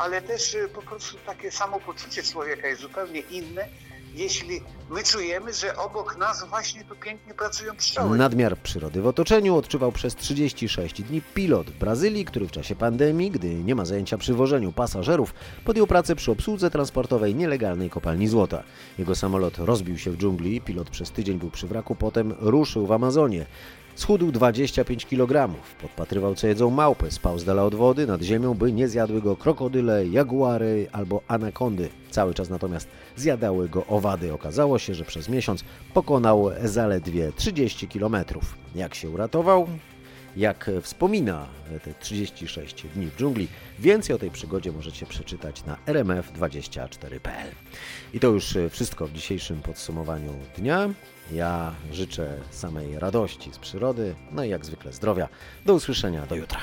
ale 0.00 0.22
też 0.22 0.54
y, 0.54 0.68
po 0.68 0.82
prostu 0.82 1.16
takie 1.26 1.50
samopoczucie 1.50 2.22
człowieka 2.22 2.68
jest 2.68 2.80
zupełnie 2.80 3.20
inne, 3.20 3.68
jeśli 4.14 4.60
my 4.90 5.04
czujemy, 5.04 5.52
że 5.52 5.76
obok 5.76 6.18
nas 6.18 6.44
właśnie 6.48 6.84
tu 6.84 6.96
pięknie 6.96 7.34
pracują 7.34 7.76
pszczoły. 7.76 8.18
Nadmiar 8.18 8.58
przyrody 8.58 9.02
w 9.02 9.06
otoczeniu 9.06 9.56
odczuwał 9.56 9.92
przez 9.92 10.16
36 10.16 11.02
dni 11.02 11.22
pilot 11.34 11.70
Brazylii, 11.70 12.24
który 12.24 12.46
w 12.46 12.50
czasie 12.50 12.76
pandemii, 12.76 13.30
gdy 13.30 13.54
nie 13.54 13.74
ma 13.74 13.84
zajęcia 13.84 14.18
przy 14.18 14.34
wożeniu 14.34 14.72
pasażerów, 14.72 15.34
podjął 15.64 15.86
pracę 15.86 16.16
przy 16.16 16.32
obsłudze 16.32 16.70
transportowej 16.70 17.34
nielegalnej 17.34 17.90
kopalni 17.90 18.28
złota. 18.28 18.62
Jego 18.98 19.14
samolot 19.14 19.58
rozbił 19.58 19.98
się 19.98 20.10
w 20.10 20.16
dżungli, 20.16 20.60
pilot 20.60 20.90
przez 20.90 21.10
tydzień 21.10 21.38
był 21.38 21.50
przy 21.50 21.66
wraku, 21.66 21.94
potem 21.94 22.34
ruszył 22.40 22.86
w 22.86 22.92
Amazonie. 22.92 23.46
Schudł 24.00 24.32
25 24.32 25.06
kg, 25.06 25.54
podpatrywał 25.82 26.34
co 26.34 26.46
jedzą 26.46 26.70
małpy, 26.70 27.10
spał 27.10 27.38
z 27.38 27.44
dala 27.44 27.64
od 27.64 27.74
wody 27.74 28.06
nad 28.06 28.22
ziemią, 28.22 28.54
by 28.54 28.72
nie 28.72 28.88
zjadły 28.88 29.22
go 29.22 29.36
krokodyle, 29.36 30.06
jaguary 30.06 30.88
albo 30.92 31.22
anakondy. 31.28 31.88
Cały 32.10 32.34
czas 32.34 32.50
natomiast 32.50 32.88
zjadały 33.16 33.68
go 33.68 33.86
owady. 33.86 34.32
Okazało 34.32 34.78
się, 34.78 34.94
że 34.94 35.04
przez 35.04 35.28
miesiąc 35.28 35.64
pokonał 35.94 36.50
zaledwie 36.64 37.32
30 37.36 37.88
km. 37.88 38.16
Jak 38.74 38.94
się 38.94 39.10
uratował? 39.10 39.68
Jak 40.36 40.70
wspomina 40.82 41.46
te 41.84 41.94
36 41.94 42.86
dni 42.94 43.06
w 43.06 43.16
dżungli, 43.16 43.48
więcej 43.78 44.16
o 44.16 44.18
tej 44.18 44.30
przygodzie 44.30 44.72
możecie 44.72 45.06
przeczytać 45.06 45.64
na 45.64 45.76
rmf24.pl. 45.86 47.50
I 48.14 48.20
to 48.20 48.28
już 48.28 48.58
wszystko 48.70 49.06
w 49.06 49.12
dzisiejszym 49.12 49.62
podsumowaniu 49.62 50.32
dnia. 50.56 50.88
Ja 51.32 51.74
życzę 51.92 52.36
samej 52.50 52.98
radości 52.98 53.52
z 53.52 53.58
przyrody, 53.58 54.14
no 54.32 54.44
i 54.44 54.48
jak 54.48 54.64
zwykle 54.64 54.92
zdrowia. 54.92 55.28
Do 55.66 55.74
usłyszenia, 55.74 56.26
do 56.26 56.34
jutra. 56.34 56.60